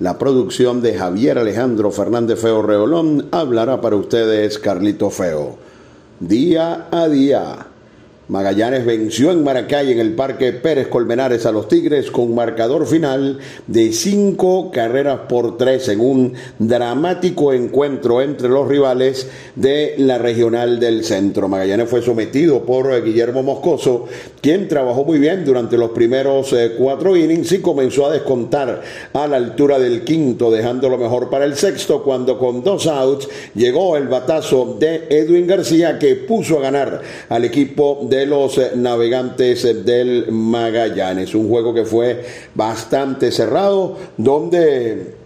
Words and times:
la 0.00 0.16
producción 0.18 0.80
de 0.80 0.94
Javier 0.96 1.38
Alejandro 1.38 1.90
Fernández 1.90 2.40
Feo 2.40 2.62
Reolón 2.62 3.26
hablará 3.32 3.80
para 3.80 3.96
ustedes 3.96 4.58
Carlito 4.58 5.10
Feo. 5.10 5.58
Día 6.20 6.86
a 6.90 7.08
día 7.08 7.66
Magallanes 8.28 8.84
venció 8.84 9.30
en 9.32 9.42
Maracay 9.42 9.90
en 9.90 10.00
el 10.00 10.14
Parque 10.14 10.52
Pérez 10.52 10.88
Colmenares 10.88 11.46
a 11.46 11.52
los 11.52 11.66
Tigres 11.66 12.10
con 12.10 12.34
marcador 12.34 12.86
final 12.86 13.38
de 13.66 13.90
cinco 13.94 14.70
carreras 14.70 15.20
por 15.30 15.56
tres 15.56 15.88
en 15.88 16.00
un 16.00 16.34
dramático 16.58 17.54
encuentro 17.54 18.20
entre 18.20 18.50
los 18.50 18.68
rivales 18.68 19.30
de 19.56 19.94
la 19.96 20.18
regional 20.18 20.78
del 20.78 21.04
centro. 21.04 21.48
Magallanes 21.48 21.88
fue 21.88 22.02
sometido 22.02 22.66
por 22.66 23.02
Guillermo 23.02 23.42
Moscoso, 23.42 24.04
quien 24.42 24.68
trabajó 24.68 25.06
muy 25.06 25.18
bien 25.18 25.46
durante 25.46 25.78
los 25.78 25.92
primeros 25.92 26.52
eh, 26.52 26.72
cuatro 26.76 27.16
innings 27.16 27.52
y 27.52 27.60
comenzó 27.60 28.08
a 28.08 28.12
descontar 28.12 28.82
a 29.14 29.26
la 29.26 29.38
altura 29.38 29.78
del 29.78 30.04
quinto, 30.04 30.50
dejando 30.50 30.90
lo 30.90 30.98
mejor 30.98 31.30
para 31.30 31.46
el 31.46 31.56
sexto, 31.56 32.02
cuando 32.02 32.38
con 32.38 32.62
dos 32.62 32.88
outs 32.88 33.26
llegó 33.54 33.96
el 33.96 34.06
batazo 34.06 34.76
de 34.78 35.06
Edwin 35.08 35.46
García 35.46 35.98
que 35.98 36.14
puso 36.14 36.58
a 36.58 36.60
ganar 36.60 37.00
al 37.30 37.44
equipo 37.46 38.00
de 38.02 38.17
de 38.18 38.26
los 38.26 38.58
eh, 38.58 38.72
navegantes 38.74 39.64
eh, 39.64 39.74
del 39.74 40.30
Magallanes. 40.30 41.34
Un 41.34 41.48
juego 41.48 41.72
que 41.72 41.84
fue 41.84 42.24
bastante 42.54 43.30
cerrado, 43.30 43.96
donde 44.16 45.18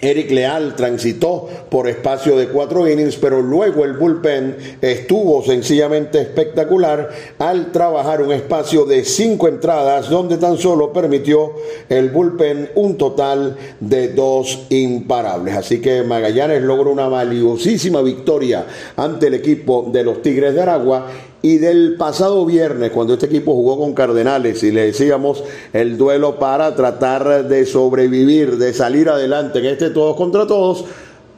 Eric 0.00 0.30
Leal 0.30 0.76
transitó 0.76 1.48
por 1.70 1.88
espacio 1.88 2.36
de 2.36 2.48
cuatro 2.48 2.88
innings, 2.88 3.16
pero 3.16 3.42
luego 3.42 3.84
el 3.84 3.94
bullpen 3.94 4.56
estuvo 4.80 5.42
sencillamente 5.42 6.20
espectacular 6.20 7.08
al 7.38 7.72
trabajar 7.72 8.22
un 8.22 8.32
espacio 8.32 8.84
de 8.84 9.04
cinco 9.04 9.48
entradas, 9.48 10.08
donde 10.08 10.36
tan 10.36 10.56
solo 10.56 10.92
permitió 10.92 11.52
el 11.88 12.10
bullpen 12.10 12.70
un 12.76 12.96
total 12.96 13.56
de 13.80 14.08
dos 14.08 14.66
imparables. 14.68 15.56
Así 15.56 15.80
que 15.80 16.04
Magallanes 16.04 16.62
logró 16.62 16.92
una 16.92 17.08
valiosísima 17.08 18.00
victoria 18.00 18.66
ante 18.96 19.26
el 19.26 19.34
equipo 19.34 19.88
de 19.92 20.04
los 20.04 20.22
Tigres 20.22 20.54
de 20.54 20.62
Aragua 20.62 21.06
y 21.40 21.58
del 21.58 21.94
pasado 21.96 22.44
viernes, 22.44 22.90
cuando 22.90 23.14
este 23.14 23.26
equipo 23.26 23.54
jugó 23.54 23.78
con 23.78 23.94
Cardenales 23.94 24.62
y 24.64 24.72
le 24.72 24.86
decíamos 24.86 25.44
el 25.72 25.96
duelo 25.96 26.38
para 26.38 26.74
tratar 26.74 27.46
de 27.46 27.64
sobrevivir, 27.64 28.56
de 28.56 28.74
salir 28.74 29.08
adelante 29.08 29.60
en 29.60 29.66
este 29.66 29.90
todos 29.90 30.16
contra 30.16 30.46
todos, 30.46 30.84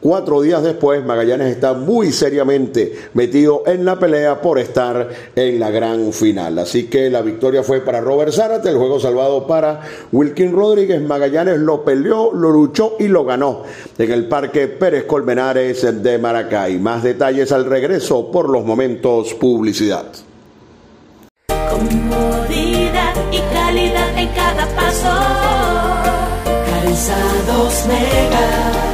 Cuatro 0.00 0.41
días 0.41 0.62
después, 0.62 1.05
Magallanes 1.05 1.49
está 1.49 1.75
muy 1.75 2.11
seriamente 2.11 2.94
metido 3.12 3.65
en 3.66 3.84
la 3.84 3.99
pelea 3.99 4.41
por 4.41 4.59
estar 4.59 5.11
en 5.37 5.61
la 5.61 5.71
gran 5.71 6.15
final. 6.15 6.59
Así 6.59 6.87
que 6.87 7.11
la 7.11 7.21
victoria 7.21 7.62
fue 7.62 7.81
para 7.81 8.00
Robert 8.00 8.33
Zárate, 8.33 8.71
el 8.71 8.78
juego 8.78 8.99
salvado 8.99 9.47
para 9.47 9.83
Wilkin 10.11 10.53
Rodríguez. 10.53 11.03
Magallanes 11.03 11.59
lo 11.59 11.84
peleó, 11.84 12.33
lo 12.33 12.50
luchó 12.50 12.97
y 12.99 13.09
lo 13.09 13.27
ganó 13.27 13.65
en 13.99 14.11
el 14.11 14.27
Parque 14.27 14.69
Pérez 14.69 15.05
Colmenares 15.05 16.03
de 16.03 16.19
Maracay. 16.19 16.78
Más 16.78 17.03
detalles 17.03 17.53
al 17.53 17.67
regreso 17.67 18.31
por 18.31 18.49
los 18.49 18.65
momentos 18.65 19.34
publicidad. 19.34 20.06
Comodidad 21.47 23.15
y 23.31 23.41
calidad 23.55 24.19
en 24.19 24.28
cada 24.28 24.67
paso. 24.75 25.11
Calzados 26.71 27.87
Mega 27.87 28.79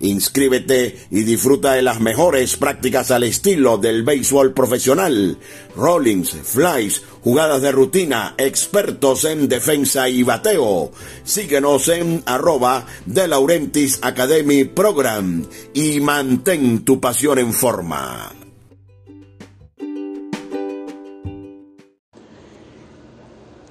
Inscríbete 0.00 1.06
y 1.10 1.22
disfruta 1.22 1.72
de 1.72 1.82
las 1.82 2.00
mejores 2.00 2.56
prácticas 2.56 3.10
al 3.10 3.24
estilo 3.24 3.78
del 3.78 4.02
béisbol 4.04 4.52
profesional. 4.52 5.38
Rollings, 5.76 6.36
flies, 6.44 7.02
jugadas 7.22 7.62
de 7.62 7.72
rutina, 7.72 8.34
expertos 8.38 9.24
en 9.24 9.48
defensa 9.48 10.08
y 10.08 10.22
bateo. 10.22 10.92
Síguenos 11.24 11.88
en 11.88 12.22
arroba 12.26 12.86
de 13.06 13.26
Laurentis 13.26 13.98
Academy 14.02 14.64
Program 14.64 15.44
y 15.74 16.00
mantén 16.00 16.84
tu 16.84 17.00
pasión 17.00 17.38
en 17.38 17.52
forma. 17.52 18.32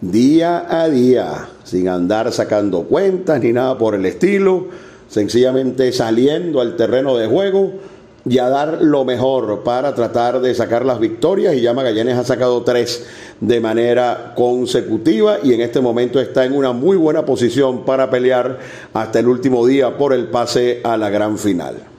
día 0.01 0.65
a 0.69 0.87
día, 0.89 1.49
sin 1.63 1.87
andar 1.89 2.31
sacando 2.31 2.83
cuentas 2.83 3.41
ni 3.41 3.51
nada 3.51 3.77
por 3.77 3.95
el 3.95 4.05
estilo, 4.05 4.67
sencillamente 5.07 5.91
saliendo 5.91 6.61
al 6.61 6.75
terreno 6.75 7.15
de 7.17 7.27
juego 7.27 7.73
y 8.29 8.39
a 8.39 8.49
dar 8.49 8.79
lo 8.81 9.05
mejor 9.05 9.63
para 9.63 9.95
tratar 9.95 10.41
de 10.41 10.53
sacar 10.53 10.85
las 10.85 10.99
victorias. 10.99 11.55
Y 11.55 11.61
ya 11.61 11.73
Magallanes 11.73 12.17
ha 12.17 12.23
sacado 12.23 12.63
tres 12.63 13.05
de 13.39 13.59
manera 13.59 14.33
consecutiva 14.35 15.37
y 15.43 15.53
en 15.53 15.61
este 15.61 15.79
momento 15.79 16.19
está 16.19 16.45
en 16.45 16.53
una 16.53 16.73
muy 16.73 16.97
buena 16.97 17.25
posición 17.25 17.85
para 17.85 18.09
pelear 18.09 18.59
hasta 18.93 19.19
el 19.19 19.27
último 19.27 19.65
día 19.65 19.97
por 19.97 20.13
el 20.13 20.27
pase 20.27 20.81
a 20.83 20.97
la 20.97 21.09
gran 21.09 21.37
final. 21.37 21.96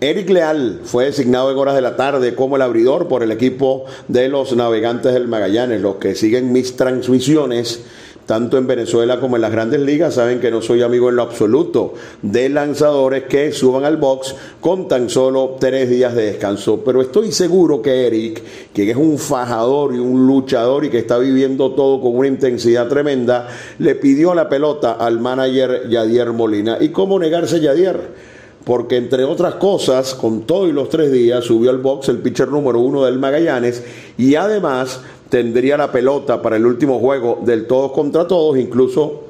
Eric 0.00 0.28
Leal 0.28 0.80
fue 0.84 1.06
designado 1.06 1.50
en 1.50 1.58
horas 1.58 1.74
de 1.74 1.80
la 1.80 1.96
tarde 1.96 2.34
como 2.34 2.56
el 2.56 2.62
abridor 2.62 3.08
por 3.08 3.22
el 3.22 3.30
equipo 3.30 3.84
de 4.08 4.28
los 4.28 4.54
navegantes 4.54 5.14
del 5.14 5.28
Magallanes. 5.28 5.80
Los 5.80 5.96
que 5.96 6.14
siguen 6.14 6.52
mis 6.52 6.76
transmisiones 6.76 7.84
tanto 8.26 8.56
en 8.56 8.66
Venezuela 8.66 9.20
como 9.20 9.36
en 9.36 9.42
las 9.42 9.52
grandes 9.52 9.80
ligas, 9.80 10.14
saben 10.14 10.40
que 10.40 10.50
no 10.50 10.62
soy 10.62 10.82
amigo 10.82 11.10
en 11.10 11.16
lo 11.16 11.22
absoluto 11.22 11.94
de 12.22 12.48
lanzadores 12.48 13.24
que 13.24 13.52
suban 13.52 13.84
al 13.84 13.98
box 13.98 14.34
con 14.60 14.88
tan 14.88 15.10
solo 15.10 15.56
tres 15.60 15.90
días 15.90 16.14
de 16.14 16.26
descanso. 16.26 16.82
Pero 16.84 17.02
estoy 17.02 17.32
seguro 17.32 17.82
que 17.82 18.06
Eric, 18.06 18.42
quien 18.72 18.88
es 18.88 18.96
un 18.96 19.18
fajador 19.18 19.94
y 19.94 19.98
un 19.98 20.26
luchador 20.26 20.84
y 20.84 20.90
que 20.90 20.98
está 20.98 21.18
viviendo 21.18 21.72
todo 21.72 22.00
con 22.00 22.16
una 22.16 22.28
intensidad 22.28 22.88
tremenda, 22.88 23.48
le 23.78 23.94
pidió 23.94 24.34
la 24.34 24.48
pelota 24.48 24.92
al 24.92 25.20
manager 25.20 25.88
Yadier 25.88 26.32
Molina. 26.32 26.78
¿Y 26.80 26.88
cómo 26.88 27.18
negarse 27.18 27.60
Yadier? 27.60 28.33
Porque 28.64 28.96
entre 28.96 29.24
otras 29.24 29.54
cosas, 29.54 30.14
con 30.14 30.42
todo 30.42 30.68
y 30.68 30.72
los 30.72 30.88
tres 30.88 31.12
días, 31.12 31.44
subió 31.44 31.70
al 31.70 31.78
box 31.78 32.08
el 32.08 32.18
pitcher 32.18 32.48
número 32.48 32.80
uno 32.80 33.04
del 33.04 33.18
Magallanes 33.18 33.82
y 34.16 34.34
además 34.34 35.00
tendría 35.28 35.76
la 35.76 35.92
pelota 35.92 36.40
para 36.40 36.56
el 36.56 36.66
último 36.66 36.98
juego 36.98 37.40
del 37.44 37.66
todos 37.66 37.92
contra 37.92 38.26
todos, 38.26 38.56
incluso 38.58 39.24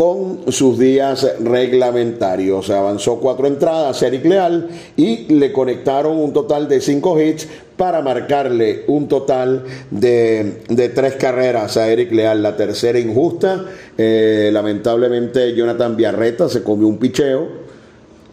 con 0.00 0.50
sus 0.50 0.78
días 0.78 1.26
reglamentarios. 1.40 2.70
Avanzó 2.70 3.16
cuatro 3.20 3.46
entradas 3.46 4.02
Eric 4.02 4.24
Leal 4.24 4.68
y 4.96 5.34
le 5.34 5.52
conectaron 5.52 6.16
un 6.16 6.32
total 6.32 6.68
de 6.68 6.80
cinco 6.80 7.20
hits 7.20 7.46
para 7.76 8.00
marcarle 8.00 8.84
un 8.86 9.08
total 9.08 9.64
de, 9.90 10.92
tres 10.94 11.16
carreras 11.16 11.76
a 11.76 11.90
Eric 11.90 12.12
Leal. 12.12 12.42
La 12.42 12.56
tercera 12.56 12.98
injusta. 12.98 13.64
Eh, 13.98 14.48
lamentablemente 14.52 15.54
Jonathan 15.54 15.96
Biarreta 15.96 16.48
se 16.48 16.62
comió 16.62 16.86
un 16.86 16.96
picheo. 16.96 17.69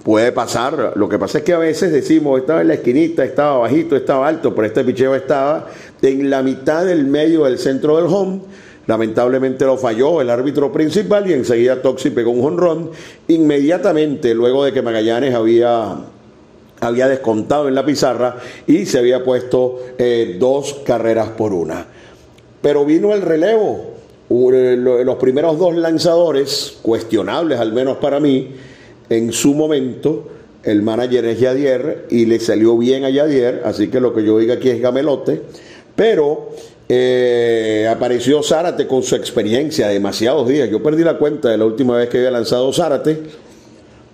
Puede 0.08 0.32
pasar, 0.32 0.94
lo 0.96 1.10
que 1.10 1.20
pasa 1.20 1.40
es 1.40 1.44
que 1.44 1.52
a 1.52 1.58
veces 1.58 1.92
decimos, 1.92 2.40
estaba 2.40 2.62
en 2.62 2.70
la 2.70 2.76
esquinita, 2.76 3.26
estaba 3.26 3.58
bajito, 3.58 3.98
estaba 3.98 4.26
alto, 4.26 4.56
pero 4.56 4.66
este 4.66 4.86
picheo 4.86 5.14
estaba 5.14 5.68
en 6.02 6.30
la 6.30 6.42
mitad 6.42 6.86
del 6.86 7.06
medio 7.08 7.44
del 7.44 7.60
centro 7.60 7.98
del 7.98 8.06
home. 8.06 8.40
Lamentablemente 8.86 9.66
lo 9.66 9.76
falló 9.76 10.22
el 10.22 10.30
árbitro 10.30 10.72
principal 10.72 11.30
y 11.30 11.34
enseguida 11.34 11.82
Toxi 11.82 12.12
pegó 12.12 12.32
un 12.32 12.42
jonrón. 12.42 12.92
Inmediatamente, 13.28 14.34
luego 14.34 14.64
de 14.64 14.72
que 14.72 14.82
Magallanes 14.82 15.36
había, 15.36 15.98
había 16.80 17.10
descontado 17.10 17.68
en 17.68 17.76
la 17.76 17.84
pizarra 17.84 18.38
y 18.66 18.86
se 18.86 19.00
había 19.00 19.26
puesto 19.26 19.78
eh, 19.98 20.38
dos 20.40 20.84
carreras 20.86 21.32
por 21.32 21.52
una. 21.52 21.86
Pero 22.62 22.86
vino 22.86 23.14
el 23.14 23.24
relevo. 23.24 23.96
Los 24.30 25.16
primeros 25.18 25.60
dos 25.60 25.76
lanzadores, 25.76 26.78
cuestionables 26.82 27.60
al 27.60 27.74
menos 27.74 27.98
para 27.98 28.22
mí, 28.22 28.56
en 29.10 29.32
su 29.32 29.54
momento, 29.54 30.28
el 30.64 30.82
manager 30.82 31.26
es 31.26 31.40
Yadier 31.40 32.06
y 32.10 32.26
le 32.26 32.40
salió 32.40 32.78
bien 32.78 33.06
a 33.06 33.10
Yadier, 33.10 33.62
así 33.64 33.88
que 33.88 34.00
lo 34.00 34.14
que 34.14 34.24
yo 34.26 34.38
diga 34.38 34.56
aquí 34.56 34.70
es 34.70 34.82
gamelote. 34.82 35.42
Pero 35.96 36.50
eh, 36.90 37.88
apareció 37.90 38.44
Zárate 38.44 38.88
con 38.88 39.04
su 39.04 39.16
experiencia, 39.16 39.88
demasiados 39.88 40.48
días. 40.48 40.70
Yo 40.70 40.82
perdí 40.84 41.04
la 41.04 41.18
cuenta 41.18 41.50
de 41.50 41.58
la 41.58 41.66
última 41.66 41.98
vez 41.98 42.10
que 42.10 42.18
había 42.18 42.32
lanzado 42.32 42.72
Zárate. 42.74 43.18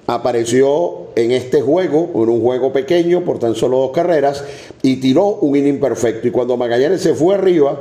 Apareció 0.06 1.08
en 1.16 1.32
este 1.32 1.62
juego, 1.62 2.12
en 2.16 2.30
un 2.30 2.42
juego 2.42 2.74
pequeño 2.74 3.24
por 3.24 3.40
tan 3.40 3.56
solo 3.56 3.78
dos 3.78 3.92
carreras, 3.92 4.44
y 4.82 4.98
tiró 4.98 5.36
un 5.36 5.56
inning 5.56 5.80
perfecto. 5.80 6.28
Y 6.28 6.32
cuando 6.32 6.58
Magallanes 6.58 7.02
se 7.02 7.14
fue 7.14 7.36
arriba, 7.36 7.80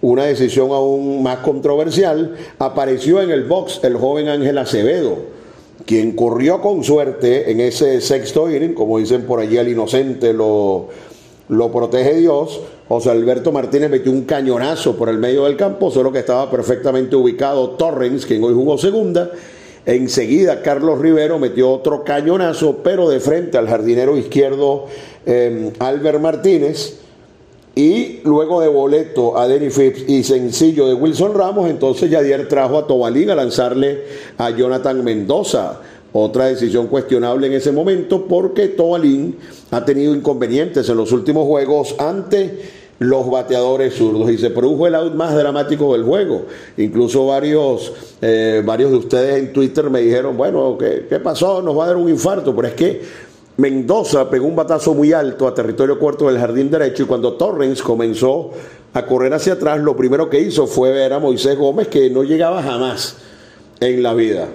una 0.00 0.24
decisión 0.24 0.70
aún 0.70 1.22
más 1.22 1.38
controversial, 1.38 2.36
apareció 2.58 3.22
en 3.22 3.30
el 3.30 3.44
box 3.44 3.80
el 3.82 3.96
joven 3.96 4.28
Ángel 4.28 4.58
Acevedo, 4.58 5.33
quien 5.86 6.12
corrió 6.12 6.60
con 6.60 6.82
suerte 6.82 7.50
en 7.50 7.60
ese 7.60 8.00
sexto 8.00 8.50
inning, 8.50 8.74
como 8.74 8.98
dicen 8.98 9.22
por 9.22 9.40
allí, 9.40 9.58
al 9.58 9.68
inocente 9.68 10.32
lo, 10.32 10.88
lo 11.48 11.72
protege 11.72 12.14
Dios. 12.14 12.60
José 12.88 13.10
Alberto 13.10 13.52
Martínez 13.52 13.90
metió 13.90 14.12
un 14.12 14.22
cañonazo 14.22 14.96
por 14.96 15.08
el 15.08 15.18
medio 15.18 15.44
del 15.44 15.56
campo, 15.56 15.90
solo 15.90 16.12
que 16.12 16.20
estaba 16.20 16.50
perfectamente 16.50 17.16
ubicado 17.16 17.70
Torrens, 17.70 18.26
quien 18.26 18.42
hoy 18.44 18.54
jugó 18.54 18.78
segunda. 18.78 19.30
Enseguida 19.86 20.62
Carlos 20.62 20.98
Rivero 20.98 21.38
metió 21.38 21.70
otro 21.70 22.04
cañonazo, 22.04 22.78
pero 22.82 23.08
de 23.10 23.20
frente 23.20 23.58
al 23.58 23.68
jardinero 23.68 24.16
izquierdo 24.16 24.86
eh, 25.26 25.72
Albert 25.78 26.20
Martínez. 26.20 27.03
Y 27.76 28.20
luego 28.22 28.60
de 28.60 28.68
boleto 28.68 29.36
a 29.36 29.48
Denny 29.48 29.68
Phipps 29.68 30.04
y 30.08 30.22
sencillo 30.22 30.86
de 30.86 30.94
Wilson 30.94 31.34
Ramos, 31.34 31.68
entonces 31.68 32.08
Yadier 32.08 32.48
trajo 32.48 32.78
a 32.78 32.86
Tobalín 32.86 33.30
a 33.30 33.34
lanzarle 33.34 34.04
a 34.38 34.50
Jonathan 34.50 35.02
Mendoza. 35.02 35.80
Otra 36.12 36.46
decisión 36.46 36.86
cuestionable 36.86 37.48
en 37.48 37.54
ese 37.54 37.72
momento 37.72 38.26
porque 38.26 38.68
Tobalín 38.68 39.36
ha 39.72 39.84
tenido 39.84 40.14
inconvenientes 40.14 40.88
en 40.88 40.96
los 40.96 41.10
últimos 41.10 41.48
juegos 41.48 41.96
ante 41.98 42.84
los 43.00 43.28
bateadores 43.28 43.94
zurdos 43.94 44.30
y 44.30 44.38
se 44.38 44.50
produjo 44.50 44.86
el 44.86 44.94
out 44.94 45.14
más 45.14 45.34
dramático 45.34 45.92
del 45.94 46.04
juego. 46.04 46.44
Incluso 46.76 47.26
varios, 47.26 47.92
eh, 48.22 48.62
varios 48.64 48.92
de 48.92 48.98
ustedes 48.98 49.38
en 49.38 49.52
Twitter 49.52 49.90
me 49.90 50.00
dijeron, 50.00 50.36
bueno, 50.36 50.78
¿qué, 50.78 51.06
¿qué 51.08 51.18
pasó? 51.18 51.60
Nos 51.60 51.76
va 51.76 51.84
a 51.84 51.88
dar 51.88 51.96
un 51.96 52.08
infarto, 52.08 52.54
pero 52.54 52.68
es 52.68 52.74
que 52.74 53.02
Mendoza 53.56 54.28
pegó 54.28 54.46
un 54.46 54.56
batazo 54.56 54.94
muy 54.94 55.12
alto 55.12 55.46
a 55.46 55.54
territorio 55.54 55.98
cuarto 55.98 56.26
del 56.26 56.38
jardín 56.38 56.70
derecho 56.70 57.04
y 57.04 57.06
cuando 57.06 57.34
Torrens 57.34 57.82
comenzó 57.82 58.50
a 58.92 59.06
correr 59.06 59.32
hacia 59.32 59.54
atrás, 59.54 59.78
lo 59.80 59.96
primero 59.96 60.28
que 60.28 60.40
hizo 60.40 60.66
fue 60.66 60.90
ver 60.90 61.12
a 61.12 61.20
Moisés 61.20 61.56
Gómez 61.56 61.88
que 61.88 62.10
no 62.10 62.24
llegaba 62.24 62.62
jamás 62.62 63.16
en 63.78 64.02
la 64.02 64.12
vida. 64.14 64.48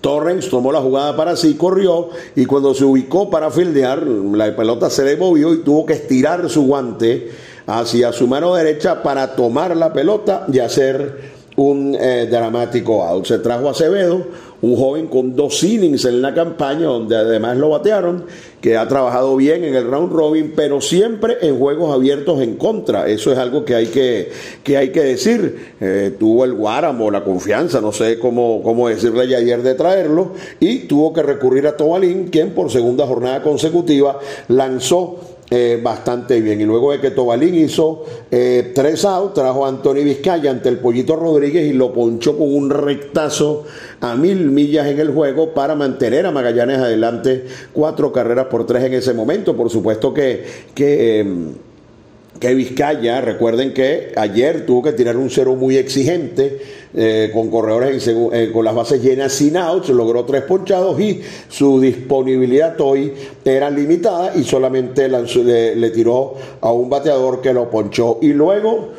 Torrens 0.00 0.48
tomó 0.48 0.70
la 0.70 0.80
jugada 0.80 1.16
para 1.16 1.36
sí, 1.36 1.54
corrió 1.54 2.10
y 2.36 2.46
cuando 2.46 2.74
se 2.74 2.84
ubicó 2.84 3.30
para 3.30 3.50
fildear, 3.50 4.02
la 4.06 4.54
pelota 4.54 4.90
se 4.90 5.04
le 5.04 5.16
movió 5.16 5.52
y 5.52 5.58
tuvo 5.58 5.86
que 5.86 5.94
estirar 5.94 6.48
su 6.48 6.66
guante 6.66 7.30
hacia 7.66 8.12
su 8.12 8.26
mano 8.26 8.54
derecha 8.54 9.02
para 9.02 9.34
tomar 9.34 9.76
la 9.76 9.92
pelota 9.92 10.46
y 10.52 10.58
hacer 10.60 11.33
un 11.56 11.96
eh, 11.98 12.26
dramático 12.30 13.02
out. 13.04 13.26
Se 13.26 13.38
trajo 13.38 13.68
a 13.68 13.70
Acevedo, 13.72 14.26
un 14.62 14.76
joven 14.76 15.06
con 15.08 15.36
dos 15.36 15.62
innings 15.62 16.04
en 16.06 16.22
la 16.22 16.34
campaña, 16.34 16.86
donde 16.86 17.16
además 17.16 17.56
lo 17.58 17.68
batearon, 17.68 18.24
que 18.60 18.76
ha 18.76 18.88
trabajado 18.88 19.36
bien 19.36 19.62
en 19.62 19.74
el 19.74 19.86
round 19.86 20.12
robin, 20.12 20.54
pero 20.56 20.80
siempre 20.80 21.36
en 21.42 21.58
juegos 21.58 21.94
abiertos 21.94 22.40
en 22.40 22.56
contra. 22.56 23.08
Eso 23.08 23.30
es 23.30 23.38
algo 23.38 23.64
que 23.64 23.74
hay 23.74 23.86
que, 23.86 24.30
que, 24.62 24.76
hay 24.76 24.90
que 24.90 25.02
decir. 25.02 25.74
Eh, 25.80 26.16
tuvo 26.18 26.44
el 26.44 26.54
Guáramo, 26.54 27.10
la 27.10 27.22
confianza, 27.22 27.80
no 27.80 27.92
sé 27.92 28.18
cómo, 28.18 28.62
cómo 28.62 28.88
decirle 28.88 29.28
ya 29.28 29.38
ayer 29.38 29.62
de 29.62 29.74
traerlo, 29.74 30.32
y 30.60 30.80
tuvo 30.80 31.12
que 31.12 31.22
recurrir 31.22 31.66
a 31.66 31.76
Tobalín, 31.76 32.28
quien 32.28 32.50
por 32.50 32.70
segunda 32.70 33.06
jornada 33.06 33.42
consecutiva 33.42 34.18
lanzó 34.48 35.33
eh, 35.50 35.78
bastante 35.82 36.40
bien. 36.40 36.60
Y 36.60 36.64
luego 36.64 36.92
de 36.92 37.00
que 37.00 37.10
Tobalín 37.10 37.54
hizo 37.54 38.04
eh, 38.30 38.72
tres 38.74 39.04
outs, 39.04 39.34
trajo 39.34 39.66
a 39.66 39.68
Anthony 39.68 40.02
Vizcaya 40.04 40.50
ante 40.50 40.68
el 40.68 40.78
Pollito 40.78 41.16
Rodríguez 41.16 41.66
y 41.66 41.74
lo 41.74 41.92
ponchó 41.92 42.36
con 42.38 42.54
un 42.54 42.70
rectazo 42.70 43.64
a 44.00 44.16
mil 44.16 44.50
millas 44.50 44.86
en 44.86 44.98
el 45.00 45.10
juego 45.10 45.52
para 45.52 45.74
mantener 45.74 46.26
a 46.26 46.30
Magallanes 46.30 46.78
adelante 46.78 47.44
cuatro 47.72 48.12
carreras 48.12 48.46
por 48.46 48.66
tres 48.66 48.84
en 48.84 48.94
ese 48.94 49.12
momento. 49.12 49.54
Por 49.56 49.70
supuesto 49.70 50.14
que, 50.14 50.44
que 50.74 51.20
em, 51.20 51.52
que 52.38 52.54
Vizcaya, 52.54 53.20
recuerden 53.20 53.72
que 53.72 54.12
ayer 54.16 54.66
tuvo 54.66 54.82
que 54.82 54.92
tirar 54.92 55.16
un 55.16 55.30
cero 55.30 55.54
muy 55.54 55.76
exigente 55.76 56.58
eh, 56.92 57.30
con 57.32 57.50
corredores 57.50 58.06
eh, 58.08 58.50
con 58.52 58.64
las 58.64 58.74
bases 58.74 59.02
llenas 59.02 59.32
sin 59.32 59.56
outs, 59.56 59.88
logró 59.88 60.24
tres 60.24 60.42
ponchados 60.42 61.00
y 61.00 61.20
su 61.48 61.80
disponibilidad 61.80 62.80
hoy 62.80 63.12
era 63.44 63.70
limitada 63.70 64.32
y 64.36 64.44
solamente 64.44 65.08
le 65.08 65.90
tiró 65.90 66.34
a 66.60 66.72
un 66.72 66.90
bateador 66.90 67.40
que 67.40 67.52
lo 67.52 67.70
ponchó. 67.70 68.18
Y 68.20 68.32
luego 68.32 68.90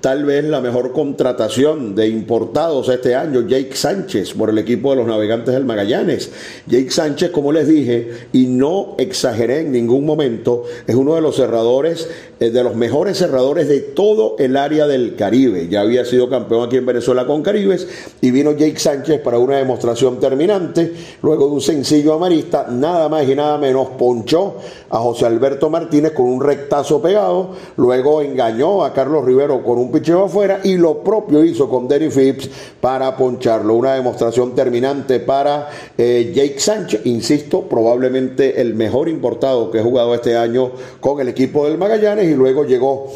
tal 0.00 0.24
vez 0.24 0.44
la 0.44 0.60
mejor 0.60 0.92
contratación 0.92 1.94
de 1.94 2.08
importados 2.08 2.88
este 2.88 3.14
año, 3.14 3.46
Jake 3.46 3.74
Sánchez, 3.76 4.32
por 4.32 4.50
el 4.50 4.58
equipo 4.58 4.90
de 4.90 4.96
los 4.96 5.06
navegantes 5.06 5.52
del 5.52 5.64
Magallanes. 5.64 6.30
Jake 6.66 6.90
Sánchez, 6.90 7.30
como 7.30 7.52
les 7.52 7.68
dije, 7.68 8.10
y 8.32 8.46
no 8.46 8.94
exageré 8.98 9.60
en 9.60 9.72
ningún 9.72 10.06
momento, 10.06 10.64
es 10.86 10.94
uno 10.94 11.14
de 11.14 11.20
los 11.20 11.36
cerradores, 11.36 12.08
eh, 12.40 12.50
de 12.50 12.64
los 12.64 12.76
mejores 12.76 13.18
cerradores 13.18 13.68
de 13.68 13.80
todo 13.80 14.36
el 14.38 14.56
área 14.56 14.86
del 14.86 15.16
Caribe. 15.16 15.68
Ya 15.68 15.82
había 15.82 16.04
sido 16.06 16.30
campeón 16.30 16.66
aquí 16.66 16.76
en 16.76 16.86
Venezuela 16.86 17.26
con 17.26 17.42
Caribes 17.42 17.86
y 18.22 18.30
vino 18.30 18.52
Jake 18.52 18.78
Sánchez 18.78 19.20
para 19.20 19.38
una 19.38 19.58
demostración 19.58 20.18
terminante. 20.18 20.92
Luego 21.22 21.46
de 21.46 21.52
un 21.52 21.60
sencillo 21.60 22.14
amarista, 22.14 22.66
nada 22.70 23.08
más 23.10 23.28
y 23.28 23.34
nada 23.34 23.58
menos 23.58 23.88
ponchó 23.98 24.56
a 24.88 24.98
José 24.98 25.26
Alberto 25.26 25.68
Martínez 25.68 26.12
con 26.12 26.26
un 26.26 26.42
rectazo 26.42 27.02
pegado. 27.02 27.50
Luego 27.76 28.22
engañó 28.22 28.84
a 28.84 28.94
Carlos 28.94 29.24
Rivero 29.24 29.62
con 29.62 29.78
un 29.78 29.89
picheo 29.90 30.24
afuera 30.24 30.60
y 30.64 30.76
lo 30.76 31.02
propio 31.02 31.44
hizo 31.44 31.68
con 31.68 31.88
Derry 31.88 32.10
Phipps 32.10 32.50
para 32.80 33.16
poncharlo. 33.16 33.74
Una 33.74 33.94
demostración 33.94 34.54
terminante 34.54 35.20
para 35.20 35.68
eh, 35.96 36.32
Jake 36.34 36.58
Sánchez, 36.58 37.02
insisto, 37.04 37.62
probablemente 37.62 38.60
el 38.60 38.74
mejor 38.74 39.08
importado 39.08 39.70
que 39.70 39.78
he 39.78 39.82
jugado 39.82 40.14
este 40.14 40.36
año 40.36 40.72
con 41.00 41.20
el 41.20 41.28
equipo 41.28 41.66
del 41.66 41.78
Magallanes 41.78 42.30
y 42.30 42.34
luego 42.34 42.64
llegó 42.64 43.08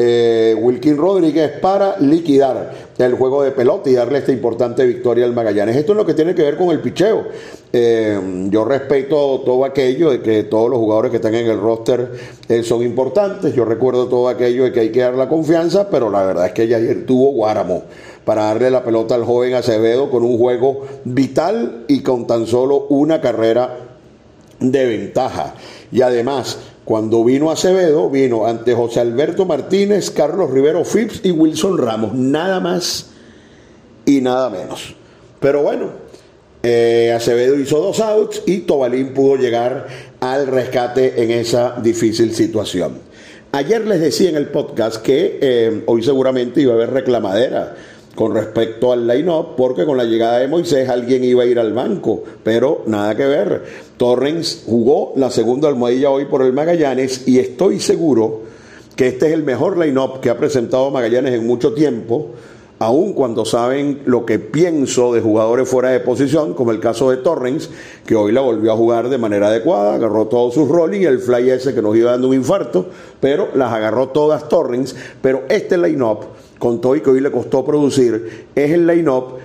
eh, 0.00 0.54
Wilkin 0.56 0.96
Rodríguez 0.96 1.50
para 1.60 1.98
liquidar 1.98 2.72
el 2.98 3.14
juego 3.14 3.42
de 3.42 3.50
pelota 3.50 3.90
y 3.90 3.94
darle 3.94 4.18
esta 4.18 4.30
importante 4.30 4.86
victoria 4.86 5.24
al 5.24 5.32
Magallanes. 5.32 5.74
Esto 5.74 5.90
es 5.90 5.96
lo 5.96 6.06
que 6.06 6.14
tiene 6.14 6.36
que 6.36 6.42
ver 6.42 6.56
con 6.56 6.70
el 6.70 6.78
picheo. 6.78 7.24
Eh, 7.72 8.46
yo 8.48 8.64
respeto 8.64 9.40
todo 9.44 9.64
aquello 9.64 10.10
de 10.10 10.22
que 10.22 10.44
todos 10.44 10.70
los 10.70 10.78
jugadores 10.78 11.10
que 11.10 11.16
están 11.16 11.34
en 11.34 11.48
el 11.48 11.58
roster 11.58 12.12
eh, 12.48 12.62
son 12.62 12.84
importantes. 12.84 13.52
Yo 13.56 13.64
recuerdo 13.64 14.06
todo 14.06 14.28
aquello 14.28 14.62
de 14.62 14.72
que 14.72 14.78
hay 14.78 14.92
que 14.92 15.00
dar 15.00 15.14
la 15.14 15.28
confianza, 15.28 15.90
pero 15.90 16.10
la 16.10 16.22
verdad 16.22 16.46
es 16.46 16.52
que 16.52 16.62
ayer 16.62 17.04
tuvo 17.04 17.32
Guáramo 17.32 17.82
para 18.24 18.44
darle 18.44 18.70
la 18.70 18.84
pelota 18.84 19.16
al 19.16 19.24
joven 19.24 19.54
Acevedo 19.54 20.10
con 20.10 20.22
un 20.22 20.38
juego 20.38 20.86
vital 21.02 21.86
y 21.88 22.04
con 22.04 22.24
tan 22.28 22.46
solo 22.46 22.86
una 22.88 23.20
carrera 23.20 23.78
de 24.60 24.86
ventaja. 24.86 25.54
Y 25.90 26.02
además, 26.02 26.58
cuando 26.88 27.22
vino 27.22 27.50
Acevedo, 27.50 28.08
vino 28.08 28.46
ante 28.46 28.72
José 28.72 29.00
Alberto 29.00 29.44
Martínez, 29.44 30.10
Carlos 30.10 30.50
Rivero 30.50 30.84
Phipps 30.84 31.20
y 31.22 31.32
Wilson 31.32 31.76
Ramos. 31.76 32.14
Nada 32.14 32.60
más 32.60 33.10
y 34.06 34.22
nada 34.22 34.48
menos. 34.48 34.94
Pero 35.38 35.62
bueno, 35.62 35.90
eh, 36.62 37.12
Acevedo 37.14 37.60
hizo 37.60 37.78
dos 37.78 38.00
outs 38.00 38.42
y 38.46 38.60
Tobalín 38.60 39.12
pudo 39.12 39.36
llegar 39.36 39.86
al 40.20 40.46
rescate 40.46 41.22
en 41.22 41.30
esa 41.30 41.78
difícil 41.78 42.34
situación. 42.34 43.00
Ayer 43.52 43.86
les 43.86 44.00
decía 44.00 44.30
en 44.30 44.36
el 44.36 44.48
podcast 44.48 45.02
que 45.02 45.38
eh, 45.42 45.82
hoy 45.84 46.02
seguramente 46.02 46.62
iba 46.62 46.72
a 46.72 46.76
haber 46.76 46.90
reclamadera 46.90 47.76
con 48.18 48.34
respecto 48.34 48.90
al 48.90 49.06
line-up, 49.06 49.54
porque 49.56 49.86
con 49.86 49.96
la 49.96 50.02
llegada 50.02 50.40
de 50.40 50.48
Moisés 50.48 50.88
alguien 50.88 51.22
iba 51.22 51.44
a 51.44 51.46
ir 51.46 51.56
al 51.56 51.72
banco, 51.72 52.24
pero 52.42 52.82
nada 52.86 53.16
que 53.16 53.24
ver. 53.24 53.62
Torrens 53.96 54.64
jugó 54.66 55.12
la 55.14 55.30
segunda 55.30 55.68
almohadilla 55.68 56.10
hoy 56.10 56.24
por 56.24 56.42
el 56.42 56.52
Magallanes 56.52 57.28
y 57.28 57.38
estoy 57.38 57.78
seguro 57.78 58.40
que 58.96 59.06
este 59.06 59.28
es 59.28 59.34
el 59.34 59.44
mejor 59.44 59.78
line-up 59.78 60.18
que 60.18 60.30
ha 60.30 60.36
presentado 60.36 60.90
Magallanes 60.90 61.32
en 61.32 61.46
mucho 61.46 61.74
tiempo 61.74 62.30
aun 62.80 63.12
cuando 63.12 63.44
saben 63.44 64.02
lo 64.04 64.24
que 64.24 64.38
pienso 64.38 65.12
de 65.12 65.20
jugadores 65.20 65.68
fuera 65.68 65.90
de 65.90 66.00
posición, 66.00 66.54
como 66.54 66.70
el 66.70 66.80
caso 66.80 67.10
de 67.10 67.16
Torrens, 67.18 67.70
que 68.06 68.14
hoy 68.14 68.32
la 68.32 68.40
volvió 68.40 68.72
a 68.72 68.76
jugar 68.76 69.08
de 69.08 69.18
manera 69.18 69.48
adecuada, 69.48 69.94
agarró 69.94 70.26
todos 70.26 70.54
sus 70.54 70.68
rolling, 70.68 71.00
el 71.00 71.18
fly 71.18 71.50
ese 71.50 71.74
que 71.74 71.82
nos 71.82 71.96
iba 71.96 72.12
dando 72.12 72.28
un 72.28 72.34
infarto, 72.34 72.86
pero 73.20 73.48
las 73.54 73.72
agarró 73.72 74.08
todas 74.08 74.48
Torrens, 74.48 74.94
pero 75.20 75.42
este 75.48 75.76
line-up, 75.76 76.20
con 76.58 76.80
todo 76.80 76.96
y 76.96 77.00
que 77.00 77.10
hoy 77.10 77.20
le 77.20 77.30
costó 77.30 77.64
producir, 77.64 78.46
es 78.54 78.70
el 78.70 78.86
line-up 78.86 79.38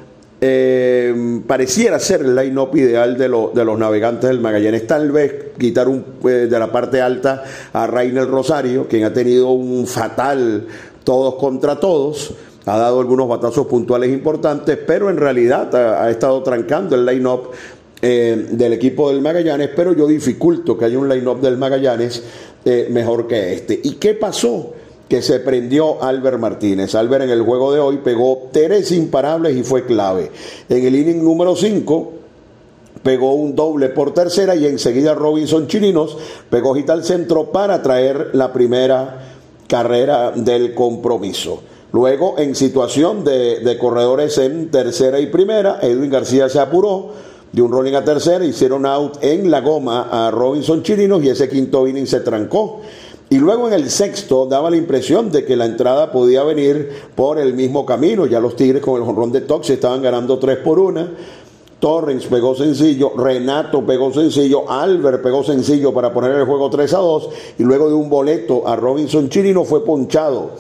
eh, 0.46 1.42
pareciera 1.48 2.00
ser 2.00 2.22
el 2.22 2.36
line-up 2.36 2.76
ideal 2.76 3.18
de, 3.18 3.30
de, 3.54 3.66
los 3.66 3.80
navegantes 3.80 4.30
del 4.30 4.42
Magallanes. 4.42 4.86
Tal 4.86 5.10
vez 5.10 5.52
quitar 5.58 5.88
un, 5.88 6.04
eh, 6.26 6.48
de 6.50 6.60
la 6.60 6.70
parte 6.70 7.00
alta 7.00 7.46
a 7.72 7.88
Rainer 7.88 8.28
Rosario, 8.28 8.86
quien 8.90 9.06
ha 9.06 9.14
tenido 9.14 9.52
un 9.52 9.88
fatal 9.88 10.68
todos 11.06 11.36
contra 11.36 11.80
todos 11.80 12.36
ha 12.66 12.78
dado 12.78 13.00
algunos 13.00 13.28
batazos 13.28 13.68
puntuales 13.68 14.12
importantes, 14.12 14.78
pero 14.88 15.10
en 15.10 15.18
realidad 15.18 15.74
ha, 15.76 16.10
estado 16.10 16.42
trancando 16.44 16.96
el 16.96 17.06
line-up 17.06 17.50
eh, 18.02 18.48
del 18.52 18.74
equipo 18.74 19.10
del 19.10 19.22
Magallanes, 19.22 19.70
pero 19.76 19.94
yo 19.94 20.08
dificulto 20.08 20.78
que 20.78 20.86
haya 20.86 20.98
un 20.98 21.10
line-up 21.10 21.42
del 21.42 21.58
Magallanes 21.58 22.24
eh, 22.64 22.88
mejor 22.90 23.28
que 23.28 23.54
este. 23.54 23.80
¿Y 23.84 23.96
qué 23.96 24.14
pasó? 24.14 24.74
Que 25.14 25.22
se 25.22 25.42
prendió 25.42 26.02
Albert 26.02 26.40
Martínez. 26.40 26.96
Albert 26.96 27.26
en 27.26 27.30
el 27.30 27.44
juego 27.44 27.72
de 27.72 27.80
hoy 27.80 27.98
pegó 27.98 28.50
tres 28.52 28.92
imparables 28.92 29.56
y 29.56 29.62
fue 29.62 29.86
clave. 29.86 30.32
En 30.68 30.84
el 30.84 30.96
inning 30.96 31.24
número 31.24 31.56
5 31.56 32.14
pegó 33.04 33.36
un 33.36 33.56
doble 33.56 33.90
por 33.90 34.16
tercera 34.16 34.56
y 34.56 34.66
enseguida 34.66 35.14
Robinson 35.14 35.68
Chirinos 35.68 36.18
pegó 36.50 36.74
hit 36.74 36.90
al 36.90 37.04
centro 37.04 37.52
para 37.52 37.84
traer 37.84 38.32
la 38.34 38.52
primera 38.52 39.36
carrera 39.68 40.32
del 40.32 40.74
compromiso. 40.74 41.62
Luego, 41.92 42.40
en 42.40 42.56
situación 42.56 43.24
de, 43.24 43.78
corredores 43.80 44.40
en 44.40 44.72
tercera 44.72 45.20
y 45.20 45.28
primera, 45.28 45.78
Edwin 45.84 46.10
García 46.10 46.50
se 46.50 46.60
apuró, 46.60 47.12
de 47.52 47.62
un 47.62 47.72
rolling 47.72 47.94
a 47.94 48.04
tercera, 48.04 48.44
hicieron 48.44 48.84
out 48.88 49.20
en 49.22 49.52
la 49.52 49.62
goma 49.62 50.08
a 50.10 50.32
Robinson 50.32 50.82
Chirinos 50.82 51.24
y 51.24 51.30
ese 51.30 51.48
quinto 51.48 51.88
inning 51.88 52.08
se 52.08 52.22
trancó. 52.22 52.82
Y 53.30 53.38
luego 53.38 53.68
en 53.68 53.74
el 53.74 53.90
sexto 53.90 54.46
daba 54.46 54.70
la 54.70 54.78
impresión 54.78 55.32
de 55.32 55.44
que 55.44 55.56
la 55.56 55.66
entrada 55.66 56.12
podía 56.12 56.44
venir 56.44 56.90
por 57.16 57.40
el 57.40 57.54
mismo 57.54 57.86
camino. 57.86 58.26
Ya 58.26 58.40
los 58.40 58.56
Tigres 58.56 58.82
con 58.82 59.00
el 59.00 59.06
jonrón 59.06 59.32
de 59.32 59.42
Tox 59.42 59.70
estaban 59.72 60.02
ganando 60.02 60.38
tres 60.38 60.58
por 60.58 60.80
una. 60.80 61.10
Torrens 61.80 62.28
pegó 62.28 62.56
sencillo, 62.56 63.12
Renato 63.18 63.86
pegó 63.86 64.14
sencillo, 64.14 64.70
Albert 64.72 65.22
pegó 65.22 65.44
sencillo 65.44 65.94
para 65.94 66.14
poner 66.14 66.32
el 66.32 66.46
juego 66.46 66.70
3 66.70 66.94
a 66.94 66.98
2 67.00 67.30
y 67.60 67.64
luego 67.64 67.90
de 67.90 67.94
un 67.94 68.10
boleto 68.10 68.66
a 68.66 68.78
Robinson 68.78 69.28
Chirino 69.28 69.66
fue 69.66 69.84
ponchado 69.84 70.52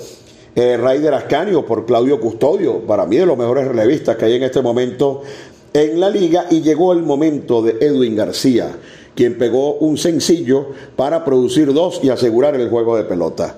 eh, 0.55 0.75
Raider 0.77 1.13
Ascanio 1.13 1.65
por 1.65 1.85
Claudio 1.85 2.19
Custodio, 2.19 2.79
para 2.81 3.05
mí 3.05 3.15
de 3.15 3.25
los 3.25 3.37
mejores 3.37 3.67
relevistas 3.67 4.17
que 4.17 4.25
hay 4.25 4.35
en 4.35 4.43
este 4.43 4.61
momento 4.61 5.21
en 5.73 5.99
la 5.99 6.09
liga, 6.09 6.45
y 6.51 6.61
llegó 6.61 6.93
el 6.93 7.01
momento 7.01 7.63
de 7.63 7.77
Edwin 7.79 8.15
García, 8.15 8.67
quien 9.15 9.37
pegó 9.37 9.75
un 9.75 9.97
sencillo 9.97 10.67
para 10.95 11.23
producir 11.23 11.73
dos 11.73 11.99
y 12.03 12.09
asegurar 12.09 12.55
el 12.55 12.69
juego 12.69 12.97
de 12.97 13.03
pelota. 13.03 13.55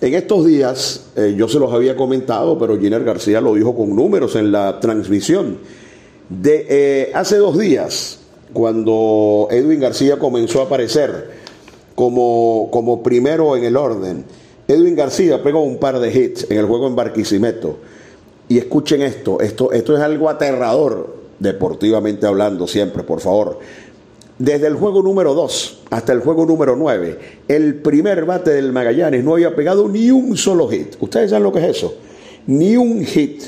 En 0.00 0.14
estos 0.14 0.46
días, 0.46 1.06
eh, 1.16 1.34
yo 1.36 1.48
se 1.48 1.58
los 1.58 1.72
había 1.72 1.96
comentado, 1.96 2.56
pero 2.58 2.78
Giner 2.78 3.02
García 3.02 3.40
lo 3.40 3.54
dijo 3.54 3.74
con 3.74 3.96
números 3.96 4.36
en 4.36 4.52
la 4.52 4.78
transmisión. 4.78 5.58
De 6.28 6.66
eh, 6.68 7.10
hace 7.14 7.36
dos 7.36 7.58
días, 7.58 8.20
cuando 8.52 9.48
Edwin 9.50 9.80
García 9.80 10.18
comenzó 10.18 10.60
a 10.60 10.64
aparecer 10.64 11.30
como, 11.94 12.68
como 12.70 13.02
primero 13.02 13.56
en 13.56 13.64
el 13.64 13.76
orden, 13.76 14.24
Edwin 14.68 14.94
García 14.94 15.42
pegó 15.42 15.62
un 15.62 15.78
par 15.78 15.98
de 15.98 16.12
hits 16.12 16.46
en 16.50 16.58
el 16.58 16.66
juego 16.66 16.86
en 16.86 16.94
Barquisimeto. 16.94 17.78
Y 18.48 18.58
escuchen 18.58 19.02
esto, 19.02 19.40
esto, 19.40 19.72
esto 19.72 19.96
es 19.96 20.00
algo 20.00 20.28
aterrador, 20.28 21.16
deportivamente 21.38 22.26
hablando 22.26 22.66
siempre, 22.66 23.02
por 23.02 23.20
favor. 23.20 23.58
Desde 24.38 24.68
el 24.68 24.74
juego 24.74 25.02
número 25.02 25.34
2 25.34 25.80
hasta 25.90 26.12
el 26.12 26.20
juego 26.20 26.46
número 26.46 26.76
9, 26.76 27.18
el 27.48 27.74
primer 27.76 28.24
bate 28.24 28.50
del 28.50 28.72
Magallanes 28.72 29.24
no 29.24 29.34
había 29.34 29.56
pegado 29.56 29.88
ni 29.88 30.12
un 30.12 30.36
solo 30.36 30.68
hit. 30.68 30.94
¿Ustedes 31.00 31.30
saben 31.30 31.42
lo 31.42 31.52
que 31.52 31.58
es 31.58 31.76
eso? 31.76 31.94
Ni 32.46 32.76
un 32.76 33.04
hit. 33.04 33.42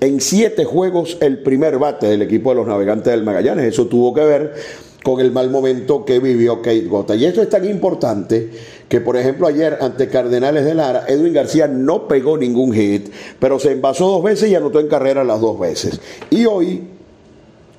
En 0.00 0.20
siete 0.20 0.64
juegos 0.64 1.16
el 1.20 1.42
primer 1.42 1.78
bate 1.78 2.06
del 2.06 2.22
equipo 2.22 2.50
de 2.50 2.56
los 2.56 2.66
navegantes 2.66 3.12
del 3.12 3.22
Magallanes. 3.22 3.66
Eso 3.66 3.86
tuvo 3.86 4.12
que 4.12 4.22
ver 4.22 4.54
con 5.04 5.20
el 5.20 5.30
mal 5.30 5.48
momento 5.50 6.04
que 6.04 6.18
vivió 6.18 6.56
Kate 6.56 6.86
Gota. 6.86 7.14
Y 7.14 7.24
esto 7.24 7.40
es 7.40 7.48
tan 7.48 7.64
importante 7.64 8.50
que, 8.88 9.00
por 9.00 9.16
ejemplo, 9.16 9.46
ayer 9.46 9.78
ante 9.80 10.08
Cardenales 10.08 10.64
de 10.64 10.74
Lara, 10.74 11.04
Edwin 11.06 11.32
García 11.32 11.68
no 11.68 12.08
pegó 12.08 12.36
ningún 12.36 12.72
hit, 12.72 13.10
pero 13.38 13.60
se 13.60 13.70
envasó 13.70 14.08
dos 14.08 14.24
veces 14.24 14.50
y 14.50 14.56
anotó 14.56 14.80
en 14.80 14.88
carrera 14.88 15.22
las 15.22 15.40
dos 15.40 15.60
veces. 15.60 16.00
Y 16.30 16.46
hoy, 16.46 16.82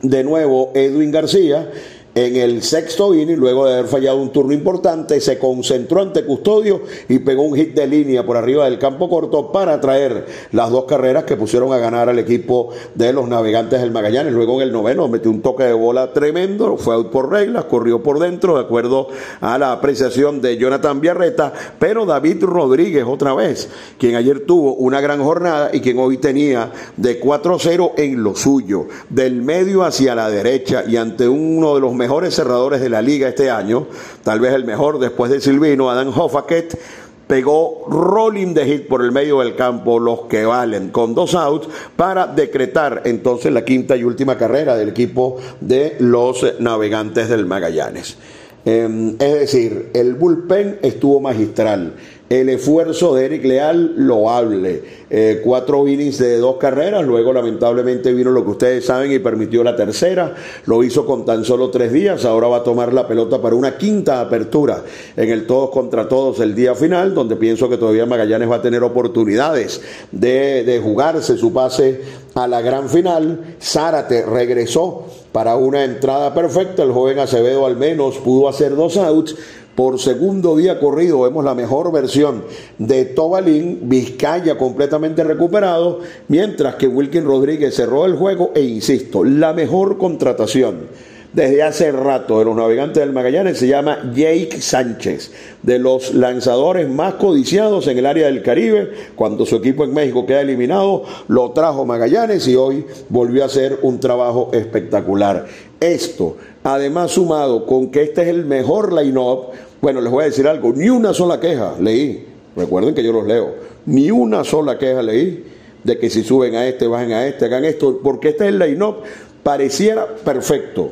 de 0.02 0.24
nuevo, 0.24 0.72
Edwin 0.74 1.12
García 1.12 1.70
en 2.18 2.36
el 2.36 2.64
sexto 2.64 3.14
inning, 3.14 3.38
luego 3.38 3.68
de 3.68 3.74
haber 3.74 3.86
fallado 3.86 4.18
un 4.18 4.32
turno 4.32 4.52
importante, 4.52 5.22
se 5.22 5.38
concentró 5.38 6.02
ante 6.02 6.26
Custodio 6.26 6.82
y 7.08 7.20
pegó 7.20 7.44
un 7.44 7.56
hit 7.56 7.76
de 7.76 7.86
línea 7.86 8.26
por 8.26 8.38
arriba 8.38 8.66
del 8.66 8.80
campo 8.80 9.08
corto 9.08 9.52
para 9.52 9.80
traer 9.80 10.26
las 10.52 10.72
dos 10.72 10.86
carreras 10.86 11.26
que 11.26 11.38
pusieron 11.38 11.72
a 11.74 11.78
ganar 11.78 12.10
al 12.10 12.18
equipo 12.18 12.70
de 12.96 13.14
los 13.14 13.28
navegantes 13.28 13.82
del 13.82 13.92
Magallanes. 13.92 14.34
Luego 14.34 14.56
en 14.56 14.62
el 14.68 14.74
noveno 14.74 15.08
metió 15.08 15.30
un 15.30 15.44
toque 15.44 15.66
de 15.66 15.74
bola 15.74 16.12
tremendo, 16.12 16.78
fue 16.78 16.96
out 16.96 17.12
por 17.12 17.30
reglas, 17.30 17.66
corrió 17.66 18.02
por 18.02 18.18
dentro, 18.18 18.56
de 18.56 18.62
acuerdo 18.62 19.10
a 19.40 19.60
la 19.60 19.72
apreciación 19.72 20.42
de 20.42 20.58
Jonathan 20.58 21.00
Villarreta, 21.00 21.54
pero 21.78 22.08
David 22.08 22.44
Rodríguez 22.44 23.06
otra 23.08 23.36
vez, 23.36 23.70
quien 24.00 24.16
ayer 24.16 24.40
tuvo 24.40 24.74
una 24.74 25.02
gran 25.02 25.24
jornada 25.24 25.70
y 25.72 25.82
quien 25.82 26.00
hoy 26.00 26.18
tenía 26.18 26.72
de 26.96 27.22
4-0 27.22 27.92
en 27.98 28.24
lo 28.24 28.36
suyo, 28.36 28.88
del 29.08 29.44
medio 29.44 29.84
hacia 29.84 30.16
la 30.16 30.32
derecha 30.32 30.84
y 30.88 30.98
ante 30.98 31.30
uno 31.30 31.76
de 31.76 31.82
los 31.82 31.94
mejores 31.94 32.07
mejores 32.08 32.36
cerradores 32.36 32.80
de 32.80 32.88
la 32.88 33.02
liga 33.02 33.28
este 33.28 33.52
año, 33.52 33.86
tal 34.24 34.40
vez 34.40 34.54
el 34.54 34.64
mejor 34.64 34.98
después 34.98 35.30
de 35.30 35.42
Silvino, 35.42 35.90
Adam 35.90 36.18
Hoffaket, 36.18 36.80
pegó 37.28 37.86
rolling 37.90 38.54
de 38.54 38.66
hit 38.66 38.88
por 38.88 39.04
el 39.04 39.12
medio 39.12 39.42
del 39.42 39.58
campo, 39.58 40.00
los 40.00 40.22
que 40.30 40.46
valen, 40.46 40.88
con 40.88 41.14
dos 41.14 41.36
outs, 41.36 41.68
para 41.98 42.28
decretar 42.28 43.02
entonces 43.04 43.52
la 43.52 43.66
quinta 43.66 43.98
y 43.98 44.06
última 44.06 44.38
carrera 44.38 44.78
del 44.78 44.88
equipo 44.88 45.36
de 45.60 45.98
los 46.00 46.46
navegantes 46.62 47.28
del 47.28 47.46
Magallanes. 47.46 48.18
Em, 48.64 49.18
es 49.20 49.34
decir, 49.34 49.90
el 49.94 50.14
bullpen 50.14 50.80
estuvo 50.82 51.20
magistral. 51.20 51.94
El 52.30 52.50
esfuerzo 52.50 53.16
de 53.16 53.26
Eric 53.26 53.46
Leal 53.46 53.94
loable. 53.96 54.84
Eh, 55.10 55.40
cuatro 55.46 55.88
innings 55.88 56.18
de 56.18 56.38
dos 56.40 56.58
carreras, 56.58 57.06
luego 57.06 57.32
lamentablemente 57.32 58.12
vino 58.12 58.32
lo 58.32 58.44
que 58.44 58.52
ustedes 58.52 58.86
saben 58.86 59.14
y 59.14 59.20
permitió 59.20 59.64
la 59.64 59.78
tercera. 59.78 60.36
Lo 60.66 60.84
hizo 60.84 61.06
con 61.06 61.24
tan 61.24 61.46
solo 61.46 61.70
tres 61.70 61.94
días. 61.94 62.26
Ahora 62.26 62.50
va 62.50 62.58
a 62.58 62.64
tomar 62.64 62.92
la 62.92 63.08
pelota 63.08 63.42
para 63.42 63.56
una 63.56 63.78
quinta 63.78 64.20
apertura 64.20 64.84
en 65.16 65.30
el 65.30 65.48
todos 65.48 65.70
contra 65.70 66.10
todos 66.10 66.42
el 66.42 66.54
día 66.54 66.76
final, 66.76 67.14
donde 67.14 67.38
pienso 67.38 67.70
que 67.70 67.78
todavía 67.78 68.06
Magallanes 68.06 68.52
va 68.52 68.58
a 68.58 68.62
tener 68.62 68.84
oportunidades 68.84 69.82
de, 70.12 70.66
de 70.66 70.80
jugarse 70.82 71.38
su 71.38 71.54
pase 71.54 72.02
a 72.36 72.46
la 72.46 72.60
gran 72.60 72.90
final. 72.90 73.56
Zárate 73.62 74.26
regresó 74.26 75.06
para 75.32 75.56
una 75.56 75.86
entrada 75.86 76.34
perfecta. 76.34 76.84
El 76.84 76.92
joven 76.92 77.20
Acevedo 77.20 77.66
al 77.66 77.78
menos 77.78 78.18
pudo 78.18 78.50
hacer 78.50 78.76
dos 78.76 78.98
outs 78.98 79.34
por 79.78 80.00
segundo 80.00 80.58
día 80.58 80.80
corrido 80.80 81.22
vemos 81.22 81.46
la 81.46 81.54
mejor 81.54 81.92
versión 81.92 82.46
de 82.80 83.06
Tobalín, 83.06 83.82
Vizcaya 83.84 84.58
completamente 84.58 85.24
recuperado, 85.24 86.00
mientras 86.30 86.74
que 86.78 86.88
Wilkin 86.88 87.24
Rodríguez 87.24 87.76
cerró 87.76 88.08
el 88.08 88.16
juego 88.16 88.54
e 88.56 88.62
insisto, 88.64 89.24
la 89.24 89.54
mejor 89.54 90.00
contratación 90.00 90.88
desde 91.34 91.62
hace 91.62 91.92
rato 91.92 92.40
de 92.40 92.46
los 92.46 92.56
navegantes 92.56 93.00
del 93.00 93.14
Magallanes 93.14 93.60
se 93.60 93.68
llama 93.68 94.12
Jake 94.16 94.60
Sánchez, 94.60 95.32
de 95.62 95.78
los 95.78 96.16
lanzadores 96.16 96.90
más 96.90 97.14
codiciados 97.14 97.86
en 97.88 98.00
el 98.00 98.08
área 98.08 98.26
del 98.26 98.42
Caribe. 98.42 98.92
Cuando 99.16 99.46
su 99.46 99.58
equipo 99.58 99.84
en 99.84 99.94
México 99.94 100.26
queda 100.26 100.42
eliminado, 100.42 101.04
lo 101.28 101.52
trajo 101.52 101.86
Magallanes 101.86 102.48
y 102.48 102.56
hoy 102.56 102.86
volvió 103.10 103.44
a 103.44 103.48
hacer 103.48 103.78
un 103.84 104.00
trabajo 104.00 104.50
espectacular. 104.54 105.46
Esto, 105.80 106.38
además 106.64 107.12
sumado 107.12 107.68
con 107.68 107.92
que 107.92 108.02
este 108.02 108.24
es 108.24 108.30
el 108.30 108.46
mejor 108.46 108.92
line-up, 108.94 109.52
bueno, 109.82 110.02
les 110.02 110.12
voy 110.12 110.24
a 110.24 110.28
decir 110.28 110.48
algo, 110.48 110.74
ni 110.74 110.90
una 110.90 111.14
sola 111.14 111.40
queja 111.40 111.76
leí, 111.80 112.26
recuerden 112.56 112.96
que 112.96 113.04
yo 113.04 113.12
los 113.14 113.26
leo, 113.26 113.56
ni 113.86 114.12
una 114.12 114.44
sola 114.44 114.78
queja 114.78 115.02
leí 115.02 115.46
de 115.84 115.98
que 115.98 116.10
si 116.10 116.24
suben 116.24 116.56
a 116.56 116.68
este, 116.68 116.88
bajen 116.88 117.14
a 117.14 117.28
este, 117.28 117.46
hagan 117.46 117.66
esto, 117.66 118.00
porque 118.04 118.30
este 118.30 118.46
es 118.46 118.50
el 118.50 118.60
line-up, 118.60 118.98
pareciera 119.44 120.08
perfecto 120.16 120.92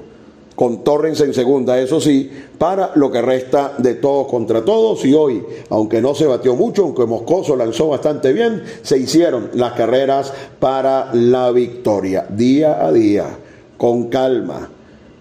con 0.56 0.84
Torrens 0.84 1.19
en 1.21 1.34
segunda, 1.34 1.80
eso 1.80 2.00
sí, 2.00 2.32
para 2.58 2.91
lo 2.95 3.12
que 3.12 3.21
resta 3.21 3.74
de 3.78 3.95
todos 3.95 4.28
contra 4.28 4.63
todos. 4.63 5.04
Y 5.06 5.13
hoy, 5.13 5.43
aunque 5.69 6.02
no 6.02 6.15
se 6.15 6.26
batió 6.26 6.56
mucho, 6.56 6.84
aunque 6.84 7.06
Moscoso 7.06 7.56
lanzó 7.56 7.89
bastante 7.89 8.32
bien, 8.32 8.63
se 8.82 8.98
hicieron 8.98 9.50
las 9.54 9.74
carreras 9.74 10.34
para 10.60 11.13
la 11.13 11.52
victoria, 11.52 12.26
día 12.30 12.86
a 12.86 12.91
día, 12.91 13.38
con 13.78 14.08
calma, 14.08 14.69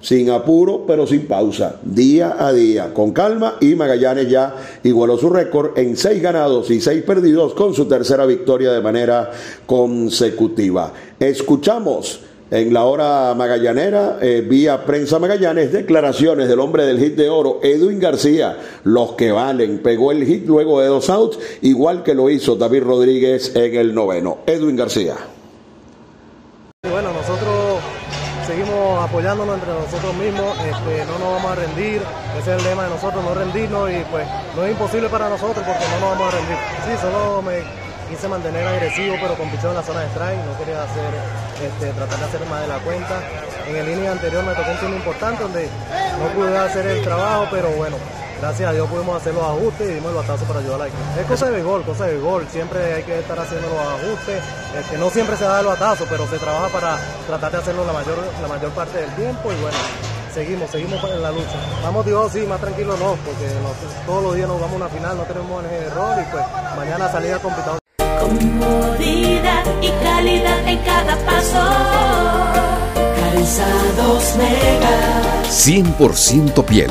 sin 0.04 0.28
apuro, 0.28 0.84
pero 0.86 1.06
sin 1.06 1.26
pausa, 1.26 1.80
día 1.82 2.36
a 2.38 2.52
día, 2.52 2.92
con 2.92 3.12
calma. 3.12 3.56
Y 3.62 3.74
Magallanes 3.74 4.28
ya 4.28 4.54
igualó 4.82 5.16
su 5.16 5.30
récord 5.30 5.78
en 5.78 5.96
seis 5.96 6.22
ganados 6.22 6.70
y 6.70 6.82
seis 6.82 7.02
perdidos 7.02 7.54
con 7.54 7.72
su 7.72 7.86
tercera 7.86 8.26
victoria 8.26 8.70
de 8.72 8.82
manera 8.82 9.30
consecutiva. 9.64 10.92
Escuchamos 11.18 12.20
en 12.50 12.74
la 12.74 12.84
hora 12.84 13.32
magallanera, 13.34 14.18
eh, 14.20 14.44
vía 14.46 14.84
prensa 14.84 15.18
Magallanes, 15.18 15.72
declaraciones 15.72 16.48
del 16.48 16.60
hombre 16.60 16.84
del 16.84 16.98
hit 16.98 17.16
de 17.16 17.30
oro, 17.30 17.60
Edwin 17.62 17.98
García, 17.98 18.58
los 18.84 19.12
que 19.12 19.32
valen, 19.32 19.78
pegó 19.78 20.12
el 20.12 20.26
hit 20.26 20.46
luego 20.46 20.82
de 20.82 20.88
dos 20.88 21.08
outs, 21.08 21.38
igual 21.62 22.02
que 22.02 22.14
lo 22.14 22.28
hizo 22.28 22.56
David 22.56 22.82
Rodríguez 22.82 23.56
en 23.56 23.74
el 23.74 23.94
noveno. 23.94 24.40
Edwin 24.46 24.76
García. 24.76 25.16
Apoyándonos 29.04 29.54
entre 29.54 29.72
nosotros 29.72 30.14
mismos, 30.14 30.56
este, 30.58 31.04
no 31.04 31.18
nos 31.18 31.32
vamos 31.36 31.52
a 31.52 31.54
rendir, 31.54 32.02
ese 32.38 32.54
es 32.54 32.58
el 32.58 32.64
lema 32.64 32.84
de 32.84 32.90
nosotros, 32.90 33.22
no 33.22 33.34
rendirnos 33.34 33.90
y 33.90 34.00
pues 34.10 34.26
no 34.56 34.64
es 34.64 34.72
imposible 34.72 35.08
para 35.08 35.28
nosotros 35.28 35.64
porque 35.64 35.84
no 35.84 36.00
nos 36.00 36.18
vamos 36.18 36.32
a 36.32 36.36
rendir. 36.36 36.56
Sí, 36.86 36.92
solo 37.00 37.42
me 37.42 37.60
quise 38.08 38.28
mantener 38.28 38.66
agresivo, 38.66 39.16
pero 39.20 39.34
con 39.36 39.50
pichón 39.50 39.70
en 39.70 39.76
la 39.76 39.82
zona 39.82 40.00
de 40.00 40.06
strike, 40.08 40.40
no 40.44 40.58
quería 40.58 40.82
hacer, 40.82 41.12
este, 41.62 41.92
tratar 41.92 42.18
de 42.18 42.24
hacer 42.24 42.46
más 42.46 42.60
de 42.62 42.68
la 42.68 42.78
cuenta. 42.78 43.20
En 43.68 43.76
el 43.76 43.88
inning 43.88 44.08
anterior 44.08 44.44
me 44.44 44.54
tocó 44.54 44.70
un 44.70 44.76
turno 44.78 44.96
importante 44.96 45.42
donde 45.42 45.68
no 46.20 46.28
pude 46.34 46.56
hacer 46.56 46.86
el 46.86 47.02
trabajo, 47.02 47.46
pero 47.50 47.70
bueno, 47.70 47.96
gracias 48.44 48.68
a 48.68 48.72
Dios 48.74 48.88
pudimos 48.90 49.16
hacer 49.16 49.32
los 49.32 49.42
ajustes 49.42 49.88
y 49.88 49.94
dimos 49.94 50.10
el 50.10 50.16
batazo 50.16 50.44
para 50.44 50.60
ayudar 50.60 50.74
a 50.74 50.78
la 50.80 50.86
equipo. 50.88 51.02
Es 51.18 51.26
cosa 51.26 51.50
de 51.50 51.62
gol, 51.62 51.82
cosa 51.82 52.04
de 52.04 52.18
gol, 52.18 52.46
siempre 52.50 52.92
hay 52.92 53.02
que 53.02 53.18
estar 53.20 53.38
haciendo 53.40 53.68
los 53.68 53.78
ajustes, 53.78 54.42
este, 54.78 54.98
no 54.98 55.08
siempre 55.08 55.34
se 55.36 55.44
da 55.44 55.60
el 55.60 55.66
batazo, 55.66 56.04
pero 56.10 56.26
se 56.26 56.38
trabaja 56.38 56.68
para 56.68 56.98
tratar 57.26 57.52
de 57.52 57.58
hacerlo 57.58 57.86
la 57.86 57.94
mayor, 57.94 58.18
la 58.42 58.48
mayor 58.48 58.70
parte 58.72 58.98
del 58.98 59.10
tiempo 59.14 59.50
y 59.50 59.54
bueno, 59.62 59.78
seguimos, 60.34 60.70
seguimos 60.70 61.02
en 61.04 61.22
la 61.22 61.30
lucha. 61.30 61.56
Vamos 61.82 62.04
Dios, 62.04 62.32
sí, 62.32 62.40
más 62.40 62.60
tranquilo 62.60 62.98
no, 62.98 63.16
porque 63.24 63.48
todos 64.04 64.22
los 64.22 64.34
días 64.34 64.46
nos 64.46 64.60
vamos 64.60 64.74
a 64.74 64.76
una 64.76 64.88
final, 64.88 65.16
no 65.16 65.22
tenemos 65.22 65.50
margen 65.50 65.80
de 65.80 65.86
error 65.86 66.16
y 66.20 66.30
pues 66.30 66.44
mañana 66.76 67.10
salida 67.10 67.38
complicada. 67.38 67.78
Comodidad 68.20 69.64
y 69.80 69.90
calidad 70.04 70.68
en 70.68 70.78
cada 70.84 71.16
paso. 71.24 71.64
Calzados 72.94 74.36
Mega. 74.36 75.42
100% 75.48 76.64
piel. 76.66 76.90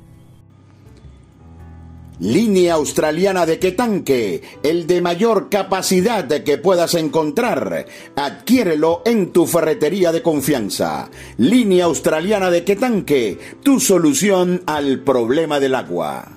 Línea 2.21 2.75
australiana 2.75 3.47
de 3.47 3.57
Quetanque, 3.57 4.43
el 4.61 4.85
de 4.85 5.01
mayor 5.01 5.49
capacidad 5.49 6.27
que 6.27 6.59
puedas 6.59 6.93
encontrar. 6.93 7.87
Adquiérelo 8.15 9.01
en 9.05 9.33
tu 9.33 9.47
ferretería 9.47 10.11
de 10.11 10.21
confianza. 10.21 11.09
Línea 11.39 11.85
australiana 11.85 12.51
de 12.51 12.63
Quetanque, 12.63 13.39
tu 13.63 13.79
solución 13.79 14.61
al 14.67 14.99
problema 14.99 15.59
del 15.59 15.73
agua. 15.73 16.27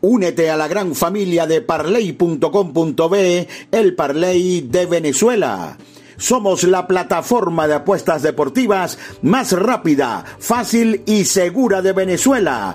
Únete 0.00 0.48
a 0.48 0.56
la 0.56 0.66
gran 0.66 0.94
familia 0.94 1.46
de 1.46 1.60
parley.com.be, 1.60 3.48
el 3.70 3.94
Parley 3.94 4.62
de 4.62 4.86
Venezuela. 4.86 5.76
Somos 6.16 6.64
la 6.64 6.86
plataforma 6.86 7.68
de 7.68 7.74
apuestas 7.74 8.22
deportivas 8.22 8.98
más 9.20 9.52
rápida, 9.52 10.24
fácil 10.38 11.02
y 11.04 11.26
segura 11.26 11.82
de 11.82 11.92
Venezuela 11.92 12.74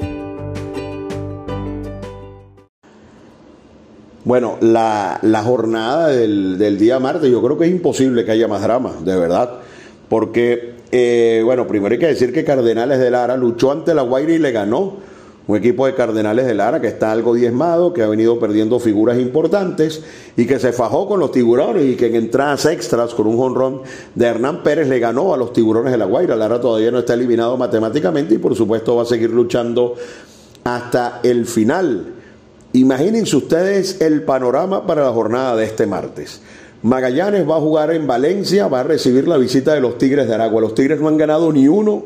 Bueno, 4.23 4.57
la, 4.61 5.19
jornada 5.43 6.09
del, 6.09 6.77
día 6.77 6.99
martes, 6.99 7.31
yo 7.31 7.41
creo 7.41 7.57
que 7.57 7.65
es 7.65 7.71
imposible 7.71 8.23
que 8.23 8.31
haya 8.31 8.47
más 8.47 8.61
drama, 8.61 8.93
de 9.03 9.15
verdad. 9.15 9.59
Porque, 10.09 10.75
eh, 10.91 11.41
bueno, 11.43 11.65
primero 11.65 11.93
hay 11.93 11.99
que 11.99 12.07
decir 12.07 12.31
que 12.31 12.43
Cardenales 12.43 12.99
de 12.99 13.09
Lara 13.09 13.35
luchó 13.35 13.71
ante 13.71 13.95
la 13.95 14.03
Guaira 14.03 14.33
y 14.33 14.37
le 14.37 14.51
ganó. 14.51 15.11
Un 15.47 15.57
equipo 15.57 15.87
de 15.87 15.95
Cardenales 15.95 16.45
de 16.45 16.53
Lara 16.53 16.79
que 16.79 16.87
está 16.87 17.11
algo 17.11 17.33
diezmado, 17.33 17.93
que 17.93 18.03
ha 18.03 18.07
venido 18.07 18.39
perdiendo 18.39 18.79
figuras 18.79 19.17
importantes 19.17 20.01
y 20.37 20.45
que 20.45 20.59
se 20.59 20.71
fajó 20.71 21.07
con 21.07 21.19
los 21.19 21.31
tiburones 21.31 21.83
y 21.83 21.95
que 21.95 22.05
en 22.05 22.15
entradas 22.15 22.67
extras 22.67 23.15
con 23.15 23.25
un 23.25 23.37
jonrón 23.37 23.81
de 24.13 24.27
Hernán 24.27 24.61
Pérez 24.61 24.87
le 24.87 24.99
ganó 24.99 25.33
a 25.33 25.37
los 25.37 25.51
tiburones 25.51 25.91
de 25.91 25.97
la 25.97 26.05
Guaira. 26.05 26.35
Lara 26.35 26.61
todavía 26.61 26.91
no 26.91 26.99
está 26.99 27.15
eliminado 27.15 27.57
matemáticamente 27.57 28.35
y 28.35 28.37
por 28.37 28.55
supuesto 28.55 28.95
va 28.95 29.01
a 29.01 29.05
seguir 29.05 29.31
luchando 29.31 29.95
hasta 30.63 31.21
el 31.23 31.47
final. 31.47 32.20
Imagínense 32.73 33.35
ustedes 33.35 33.99
el 33.99 34.23
panorama 34.23 34.87
para 34.87 35.03
la 35.03 35.11
jornada 35.11 35.57
de 35.57 35.65
este 35.65 35.85
martes. 35.85 36.41
Magallanes 36.83 37.47
va 37.47 37.57
a 37.57 37.59
jugar 37.59 37.91
en 37.91 38.07
Valencia, 38.07 38.67
va 38.67 38.79
a 38.79 38.83
recibir 38.83 39.27
la 39.27 39.37
visita 39.37 39.73
de 39.73 39.81
los 39.81 39.97
Tigres 39.97 40.27
de 40.27 40.33
Aragua. 40.33 40.61
Los 40.61 40.73
Tigres 40.73 41.01
no 41.01 41.09
han 41.09 41.17
ganado 41.17 41.51
ni 41.51 41.67
uno 41.67 42.05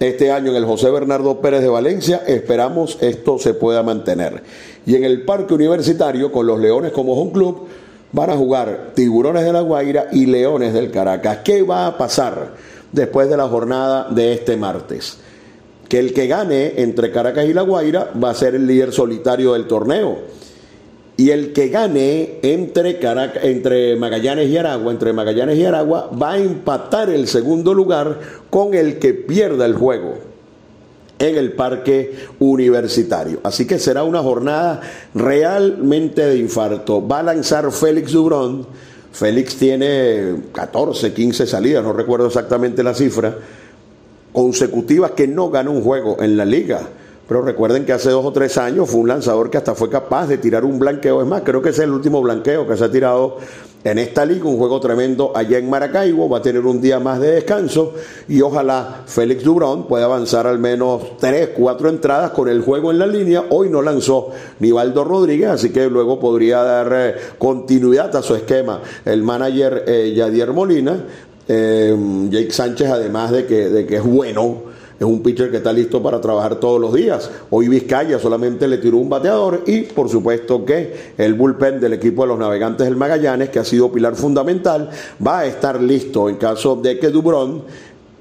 este 0.00 0.32
año 0.32 0.50
en 0.50 0.56
el 0.56 0.64
José 0.64 0.90
Bernardo 0.90 1.40
Pérez 1.40 1.62
de 1.62 1.68
Valencia. 1.68 2.22
Esperamos 2.26 2.98
esto 3.00 3.38
se 3.38 3.54
pueda 3.54 3.84
mantener. 3.84 4.42
Y 4.84 4.96
en 4.96 5.04
el 5.04 5.22
Parque 5.22 5.54
Universitario, 5.54 6.32
con 6.32 6.46
los 6.46 6.58
Leones 6.58 6.90
como 6.90 7.14
home 7.14 7.32
club, 7.32 7.68
van 8.10 8.30
a 8.30 8.36
jugar 8.36 8.90
Tiburones 8.94 9.44
de 9.44 9.52
la 9.52 9.60
Guaira 9.60 10.08
y 10.10 10.26
Leones 10.26 10.74
del 10.74 10.90
Caracas. 10.90 11.38
¿Qué 11.44 11.62
va 11.62 11.86
a 11.86 11.96
pasar 11.96 12.54
después 12.90 13.30
de 13.30 13.36
la 13.36 13.46
jornada 13.46 14.08
de 14.10 14.32
este 14.32 14.56
martes? 14.56 15.18
Que 15.90 15.98
el 15.98 16.14
que 16.14 16.28
gane 16.28 16.74
entre 16.76 17.10
Caracas 17.10 17.46
y 17.46 17.52
La 17.52 17.62
Guaira 17.62 18.12
va 18.12 18.30
a 18.30 18.34
ser 18.34 18.54
el 18.54 18.64
líder 18.64 18.92
solitario 18.92 19.54
del 19.54 19.66
torneo. 19.66 20.18
Y 21.16 21.30
el 21.30 21.52
que 21.52 21.68
gane 21.68 22.38
entre, 22.42 23.00
entre 23.42 23.96
Magallanes 23.96 24.48
y 24.48 24.56
Aragua, 24.56 24.92
entre 24.92 25.12
Magallanes 25.12 25.58
y 25.58 25.64
Aragua, 25.64 26.08
va 26.10 26.34
a 26.34 26.38
empatar 26.38 27.10
el 27.10 27.26
segundo 27.26 27.74
lugar 27.74 28.20
con 28.50 28.72
el 28.74 29.00
que 29.00 29.14
pierda 29.14 29.66
el 29.66 29.74
juego 29.74 30.14
en 31.18 31.36
el 31.36 31.54
parque 31.54 32.14
universitario. 32.38 33.40
Así 33.42 33.66
que 33.66 33.80
será 33.80 34.04
una 34.04 34.20
jornada 34.20 34.80
realmente 35.12 36.24
de 36.24 36.38
infarto. 36.38 37.06
Va 37.06 37.18
a 37.18 37.24
lanzar 37.24 37.72
Félix 37.72 38.12
Dubrón. 38.12 38.64
Félix 39.10 39.56
tiene 39.56 40.36
14, 40.52 41.12
15 41.12 41.48
salidas, 41.48 41.82
no 41.82 41.92
recuerdo 41.92 42.28
exactamente 42.28 42.84
la 42.84 42.94
cifra 42.94 43.36
consecutivas 44.32 45.12
que 45.12 45.26
no 45.26 45.50
ganó 45.50 45.72
un 45.72 45.82
juego 45.82 46.16
en 46.20 46.36
la 46.36 46.44
liga. 46.44 46.80
Pero 47.30 47.42
recuerden 47.42 47.86
que 47.86 47.92
hace 47.92 48.10
dos 48.10 48.26
o 48.26 48.32
tres 48.32 48.58
años 48.58 48.90
fue 48.90 48.98
un 48.98 49.06
lanzador 49.06 49.50
que 49.50 49.58
hasta 49.58 49.76
fue 49.76 49.88
capaz 49.88 50.26
de 50.26 50.38
tirar 50.38 50.64
un 50.64 50.80
blanqueo. 50.80 51.22
Es 51.22 51.28
más, 51.28 51.42
creo 51.42 51.62
que 51.62 51.68
es 51.68 51.78
el 51.78 51.92
último 51.92 52.20
blanqueo 52.20 52.66
que 52.66 52.76
se 52.76 52.82
ha 52.82 52.90
tirado 52.90 53.36
en 53.84 53.98
esta 53.98 54.24
liga. 54.24 54.46
Un 54.46 54.58
juego 54.58 54.80
tremendo 54.80 55.30
allá 55.32 55.58
en 55.58 55.70
Maracaibo. 55.70 56.28
Va 56.28 56.38
a 56.38 56.42
tener 56.42 56.66
un 56.66 56.80
día 56.80 56.98
más 56.98 57.20
de 57.20 57.30
descanso. 57.30 57.94
Y 58.26 58.40
ojalá 58.40 59.02
Félix 59.06 59.44
Dubrón 59.44 59.86
pueda 59.86 60.06
avanzar 60.06 60.48
al 60.48 60.58
menos 60.58 61.18
tres, 61.20 61.50
cuatro 61.56 61.88
entradas 61.88 62.32
con 62.32 62.48
el 62.48 62.62
juego 62.62 62.90
en 62.90 62.98
la 62.98 63.06
línea. 63.06 63.44
Hoy 63.50 63.68
no 63.68 63.80
lanzó 63.80 64.30
Nivaldo 64.58 65.04
Rodríguez, 65.04 65.50
así 65.50 65.70
que 65.70 65.88
luego 65.88 66.18
podría 66.18 66.64
dar 66.64 66.92
eh, 66.92 67.14
continuidad 67.38 68.16
a 68.16 68.22
su 68.22 68.34
esquema 68.34 68.80
el 69.04 69.22
manager 69.22 69.84
eh, 69.86 70.12
Yadier 70.16 70.52
Molina. 70.52 71.04
Eh, 71.52 71.96
Jake 72.30 72.52
Sánchez, 72.52 72.88
además 72.88 73.32
de 73.32 73.44
que, 73.44 73.68
de 73.68 73.84
que 73.84 73.96
es 73.96 74.04
bueno, 74.04 74.62
es 75.00 75.04
un 75.04 75.20
pitcher 75.20 75.50
que 75.50 75.56
está 75.56 75.72
listo 75.72 76.00
para 76.00 76.20
trabajar 76.20 76.60
todos 76.60 76.80
los 76.80 76.94
días. 76.94 77.28
Hoy 77.50 77.66
Vizcaya 77.66 78.20
solamente 78.20 78.68
le 78.68 78.78
tiró 78.78 78.98
un 78.98 79.08
bateador 79.08 79.64
y 79.66 79.80
por 79.80 80.08
supuesto 80.08 80.64
que 80.64 81.12
el 81.18 81.34
bullpen 81.34 81.80
del 81.80 81.94
equipo 81.94 82.22
de 82.22 82.28
los 82.28 82.38
navegantes 82.38 82.86
del 82.86 82.94
Magallanes, 82.94 83.48
que 83.48 83.58
ha 83.58 83.64
sido 83.64 83.90
pilar 83.90 84.14
fundamental, 84.14 84.90
va 85.26 85.40
a 85.40 85.46
estar 85.46 85.82
listo 85.82 86.28
en 86.28 86.36
caso 86.36 86.76
de 86.76 87.00
que 87.00 87.08
Dubrón, 87.08 87.64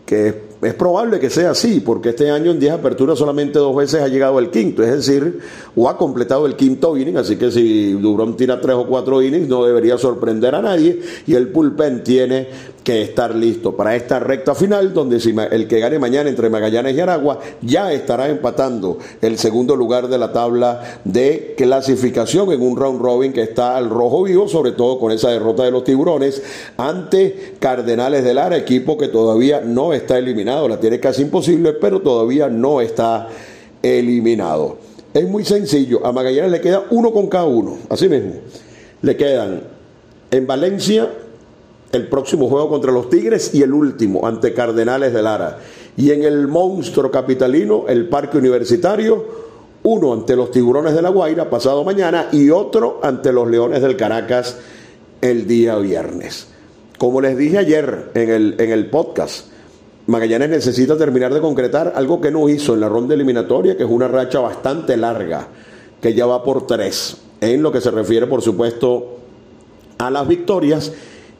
que 0.07 0.49
es 0.61 0.73
probable 0.73 1.19
que 1.19 1.29
sea 1.29 1.51
así, 1.51 1.81
porque 1.81 2.09
este 2.09 2.31
año 2.31 2.51
en 2.51 2.59
10 2.59 2.73
aperturas 2.73 3.19
solamente 3.19 3.59
dos 3.59 3.75
veces 3.75 4.01
ha 4.01 4.07
llegado 4.07 4.39
el 4.39 4.49
quinto, 4.49 4.81
es 4.81 4.89
decir, 4.91 5.39
o 5.75 5.87
ha 5.87 5.97
completado 5.97 6.45
el 6.47 6.55
quinto 6.55 6.97
inning, 6.97 7.17
así 7.17 7.37
que 7.37 7.51
si 7.51 7.93
Durón 7.93 8.35
tira 8.35 8.59
tres 8.59 8.75
o 8.75 8.87
cuatro 8.87 9.21
innings 9.21 9.47
no 9.47 9.63
debería 9.63 9.97
sorprender 9.97 10.55
a 10.55 10.61
nadie 10.61 10.99
y 11.27 11.35
el 11.35 11.49
pulpen 11.49 12.03
tiene 12.03 12.47
que 12.89 13.03
estar 13.03 13.35
listo 13.35 13.75
para 13.75 13.95
esta 13.95 14.17
recta 14.17 14.55
final, 14.55 14.95
donde 14.95 15.19
si 15.19 15.35
el 15.51 15.67
que 15.67 15.79
gane 15.79 15.99
mañana 15.99 16.27
entre 16.27 16.49
Magallanes 16.49 16.97
y 16.97 16.99
Aragua 16.99 17.37
ya 17.61 17.93
estará 17.93 18.29
empatando 18.29 18.97
el 19.21 19.37
segundo 19.37 19.75
lugar 19.75 20.07
de 20.07 20.17
la 20.17 20.33
tabla 20.33 20.99
de 21.03 21.53
clasificación 21.55 22.51
en 22.51 22.63
un 22.63 22.75
round 22.75 22.99
robin 22.99 23.31
que 23.31 23.43
está 23.43 23.77
al 23.77 23.91
rojo 23.91 24.23
vivo, 24.23 24.47
sobre 24.47 24.71
todo 24.71 24.97
con 24.97 25.11
esa 25.11 25.29
derrota 25.29 25.61
de 25.65 25.69
los 25.69 25.83
tiburones 25.83 26.41
ante 26.77 27.53
Cardenales 27.59 28.23
del 28.23 28.37
Lara, 28.37 28.57
equipo 28.57 28.97
que 28.97 29.09
todavía 29.09 29.61
no 29.63 29.93
está 29.93 30.17
eliminado, 30.17 30.67
la 30.67 30.79
tiene 30.79 30.99
casi 30.99 31.21
imposible, 31.21 31.73
pero 31.73 32.01
todavía 32.01 32.49
no 32.49 32.81
está 32.81 33.27
eliminado. 33.83 34.79
Es 35.13 35.29
muy 35.29 35.45
sencillo, 35.45 36.03
a 36.03 36.11
Magallanes 36.11 36.49
le 36.49 36.59
queda 36.59 36.85
uno 36.89 37.13
con 37.13 37.27
cada 37.27 37.45
uno, 37.45 37.77
así 37.87 38.09
mismo. 38.09 38.33
Le 39.03 39.15
quedan 39.15 39.61
en 40.31 40.47
Valencia 40.47 41.07
el 41.91 42.07
próximo 42.07 42.47
juego 42.47 42.69
contra 42.69 42.91
los 42.91 43.09
Tigres 43.09 43.53
y 43.53 43.63
el 43.63 43.73
último 43.73 44.27
ante 44.27 44.53
Cardenales 44.53 45.13
de 45.13 45.21
Lara. 45.21 45.59
Y 45.97 46.11
en 46.11 46.23
el 46.23 46.47
monstruo 46.47 47.11
capitalino, 47.11 47.85
el 47.87 48.07
Parque 48.07 48.37
Universitario, 48.37 49.25
uno 49.83 50.13
ante 50.13 50.35
los 50.35 50.51
Tiburones 50.51 50.93
de 50.93 51.01
la 51.01 51.09
Guaira 51.09 51.49
pasado 51.49 51.83
mañana 51.83 52.27
y 52.31 52.49
otro 52.49 52.99
ante 53.01 53.33
los 53.33 53.49
Leones 53.49 53.81
del 53.81 53.95
Caracas 53.95 54.57
el 55.21 55.47
día 55.47 55.77
viernes. 55.77 56.47
Como 56.97 57.21
les 57.21 57.37
dije 57.37 57.57
ayer 57.57 58.11
en 58.13 58.29
el, 58.29 58.55
en 58.59 58.71
el 58.71 58.89
podcast, 58.89 59.47
Magallanes 60.07 60.49
necesita 60.49 60.97
terminar 60.97 61.33
de 61.33 61.39
concretar 61.39 61.93
algo 61.95 62.19
que 62.19 62.31
no 62.31 62.49
hizo 62.49 62.73
en 62.73 62.81
la 62.81 62.89
ronda 62.89 63.13
eliminatoria, 63.13 63.77
que 63.77 63.83
es 63.83 63.89
una 63.89 64.07
racha 64.07 64.39
bastante 64.39 64.97
larga, 64.97 65.47
que 66.01 66.13
ya 66.13 66.25
va 66.25 66.43
por 66.43 66.65
tres, 66.65 67.17
en 67.39 67.61
lo 67.61 67.71
que 67.71 67.79
se 67.79 67.91
refiere, 67.91 68.27
por 68.27 68.41
supuesto, 68.41 69.17
a 69.97 70.09
las 70.09 70.27
victorias 70.27 70.91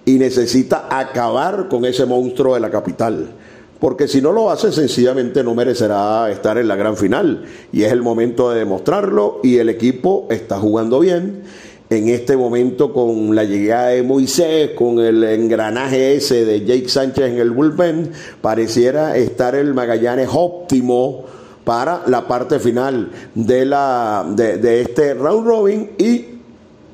y 0.10 0.18
necesita 0.18 0.88
acabar 0.90 1.68
con 1.70 1.86
ese 1.86 2.04
monstruo 2.08 2.56
de 2.56 2.60
la 2.60 2.72
capital. 2.72 3.30
Porque 3.80 4.08
si 4.08 4.24
no 4.24 4.32
lo 4.32 4.50
hace, 4.50 4.72
sencillamente 4.72 5.44
no 5.44 5.54
merecerá 5.54 6.32
estar 6.32 6.58
en 6.58 6.68
la 6.68 6.76
gran 6.76 6.98
final. 6.98 7.46
Y 7.72 7.84
es 7.84 7.92
el 7.92 8.02
momento 8.02 8.50
de 8.50 8.58
demostrarlo 8.58 9.40
y 9.44 9.58
el 9.58 9.70
equipo 9.70 10.26
está 10.32 10.58
jugando 10.58 11.00
bien. 11.00 11.44
En 11.92 12.10
este 12.10 12.36
momento 12.36 12.92
con 12.92 13.36
la 13.36 13.44
llegada 13.44 13.90
de 13.90 14.02
Moisés, 14.02 14.72
con 14.72 14.98
el 14.98 15.24
engranaje 15.24 16.16
ese 16.16 16.44
de 16.44 16.66
Jake 16.66 16.90
Sánchez 16.90 17.26
en 17.26 17.38
el 17.38 17.52
bullpen, 17.52 18.10
pareciera 18.42 19.16
estar 19.16 19.54
el 19.54 19.76
Magallanes 19.76 20.30
óptimo 20.34 21.26
para 21.64 22.02
la 22.08 22.28
parte 22.28 22.58
final 22.58 23.12
de, 23.36 23.64
la, 23.64 24.26
de, 24.28 24.58
de 24.58 24.82
este 24.82 25.14
round 25.14 25.46
robin 25.46 25.92
y 26.00 26.29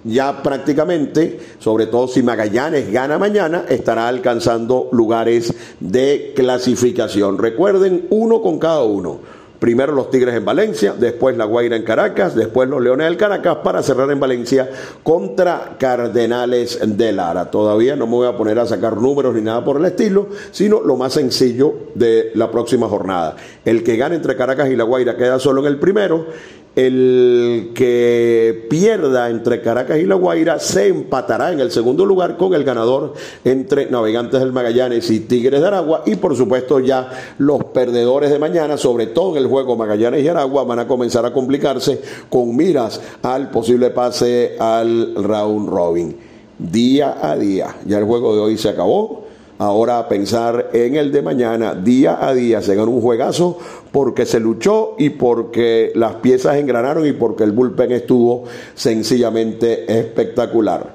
ya 0.06 0.42
prácticamente, 0.44 1.40
sobre 1.60 1.88
todo 1.88 2.08
si 2.08 2.24
Magallanes 2.24 2.92
gana 2.92 3.18
mañana, 3.18 3.66
estará 3.68 4.08
alcanzando 4.08 4.88
lugares 4.92 5.54
de 5.80 6.34
clasificación. 6.36 7.38
Recuerden, 7.38 8.06
uno 8.12 8.42
con 8.42 8.60
cada 8.60 8.84
uno. 8.84 9.20
Primero 9.60 9.94
los 9.94 10.12
Tigres 10.12 10.36
en 10.36 10.46
Valencia, 10.46 10.94
después 10.98 11.38
la 11.38 11.46
Guaira 11.46 11.76
en 11.76 11.84
Caracas, 11.84 12.36
después 12.36 12.70
los 12.70 12.84
Leones 12.84 13.08
del 13.08 13.18
Caracas 13.18 13.60
para 13.64 13.82
cerrar 13.82 14.12
en 14.12 14.20
Valencia 14.20 14.70
contra 15.02 15.78
Cardenales 15.80 16.80
de 16.86 17.12
Lara. 17.12 17.50
Todavía 17.50 17.96
no 17.96 18.06
me 18.06 18.14
voy 18.14 18.28
a 18.28 18.38
poner 18.38 18.60
a 18.60 18.66
sacar 18.66 18.98
números 18.98 19.34
ni 19.34 19.42
nada 19.42 19.64
por 19.64 19.78
el 19.78 19.86
estilo, 19.86 20.28
sino 20.52 20.82
lo 20.82 20.98
más 20.98 21.14
sencillo 21.14 21.74
de 21.96 22.32
la 22.36 22.52
próxima 22.52 22.88
jornada. 22.88 23.38
El 23.64 23.82
que 23.84 23.96
gane 23.96 24.18
entre 24.18 24.36
Caracas 24.36 24.70
y 24.70 24.76
la 24.76 24.84
Guaira 24.84 25.16
queda 25.16 25.40
solo 25.40 25.62
en 25.62 25.68
el 25.68 25.80
primero 25.80 26.28
el 26.76 27.72
que 27.74 28.68
pierda 28.70 29.30
entre 29.30 29.62
Caracas 29.62 29.98
y 29.98 30.06
La 30.06 30.16
Guaira 30.16 30.60
se 30.60 30.90
empatará 30.90 31.54
en 31.54 31.62
el 31.62 31.72
segundo 31.72 32.06
lugar 32.06 32.36
con 32.36 32.54
el 32.54 32.64
ganador 32.64 33.14
entre 33.46 33.90
Navegantes 33.90 34.40
del 34.42 34.52
Magallanes 34.52 35.10
y 35.10 35.22
Tigres 35.22 35.62
de 35.62 35.68
Aragua. 35.68 36.04
Y 36.06 36.16
por 36.16 36.36
supuesto 36.36 36.80
ya 36.80 37.10
los 37.38 37.64
perdedores 37.66 38.30
de 38.30 38.40
mañana, 38.40 38.78
sobre 38.78 39.08
todo 39.08 39.38
en 39.38 39.44
el 39.44 39.50
juego 39.50 39.76
Magallanes 39.76 40.24
y 40.24 40.28
Aragua, 40.28 40.66
van 40.66 40.80
a 40.80 40.88
comenzar 40.88 41.26
a 41.26 41.34
complicarse 41.34 42.02
con 42.30 42.56
miras 42.56 43.00
al 43.22 43.50
posible 43.50 43.90
pase 43.92 44.58
al 44.60 45.16
round 45.16 45.70
robin. 45.70 46.16
Día 46.58 47.18
a 47.22 47.36
día. 47.36 47.76
Ya 47.86 47.98
el 47.98 48.06
juego 48.06 48.36
de 48.36 48.42
hoy 48.42 48.58
se 48.58 48.70
acabó 48.70 49.25
ahora 49.58 50.00
a 50.00 50.08
pensar 50.08 50.70
en 50.74 50.96
el 50.96 51.12
de 51.12 51.22
mañana, 51.22 51.74
día 51.76 52.26
a 52.26 52.34
día, 52.34 52.62
se 52.62 52.76
ganó 52.76 52.92
un 52.92 53.02
juegazo 53.02 53.58
porque 53.92 54.26
se 54.26 54.40
luchó 54.40 54.96
y 54.98 55.12
porque 55.12 55.92
las 55.96 56.16
piezas 56.16 56.58
engranaron 56.58 57.06
y 57.06 57.14
porque 57.14 57.44
el 57.44 57.52
bullpen 57.52 57.92
estuvo 57.92 58.44
sencillamente 58.74 60.00
espectacular. 60.00 60.95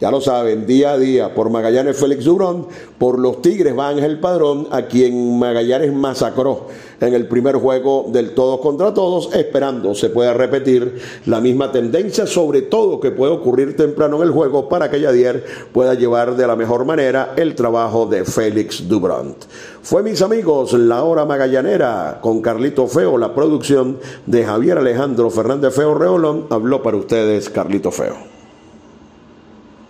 Ya 0.00 0.10
lo 0.10 0.22
saben, 0.22 0.66
día 0.66 0.92
a 0.92 0.98
día, 0.98 1.34
por 1.34 1.50
Magallanes 1.50 1.94
Félix 1.94 2.24
Durón, 2.24 2.68
por 2.96 3.18
los 3.18 3.42
Tigres 3.42 3.78
va 3.78 3.90
Ángel 3.90 4.18
Padrón, 4.18 4.66
a 4.70 4.86
quien 4.86 5.38
Magallanes 5.38 5.92
masacró 5.92 6.68
en 7.02 7.12
el 7.12 7.28
primer 7.28 7.56
juego 7.56 8.06
del 8.08 8.32
todos 8.34 8.60
contra 8.60 8.94
todos, 8.94 9.28
esperando 9.34 9.94
se 9.94 10.08
pueda 10.08 10.32
repetir 10.32 11.02
la 11.26 11.42
misma 11.42 11.70
tendencia, 11.70 12.26
sobre 12.26 12.62
todo 12.62 12.98
que 12.98 13.10
puede 13.10 13.32
ocurrir 13.32 13.76
temprano 13.76 14.16
en 14.16 14.22
el 14.22 14.30
juego 14.30 14.70
para 14.70 14.90
que 14.90 15.02
Yadier 15.02 15.44
pueda 15.70 15.92
llevar 15.92 16.34
de 16.34 16.46
la 16.46 16.56
mejor 16.56 16.86
manera 16.86 17.34
el 17.36 17.54
trabajo 17.54 18.06
de 18.06 18.24
Félix 18.24 18.88
Dubront. 18.88 19.36
Fue 19.82 20.02
mis 20.02 20.22
amigos, 20.22 20.72
la 20.72 21.04
hora 21.04 21.26
magallanera 21.26 22.20
con 22.22 22.40
Carlito 22.40 22.86
Feo, 22.86 23.18
la 23.18 23.34
producción 23.34 23.98
de 24.24 24.44
Javier 24.44 24.78
Alejandro 24.78 25.28
Fernández 25.28 25.74
Feo 25.74 25.92
Reolón, 25.92 26.46
habló 26.48 26.82
para 26.82 26.96
ustedes 26.96 27.50
Carlito 27.50 27.90
Feo. 27.90 28.29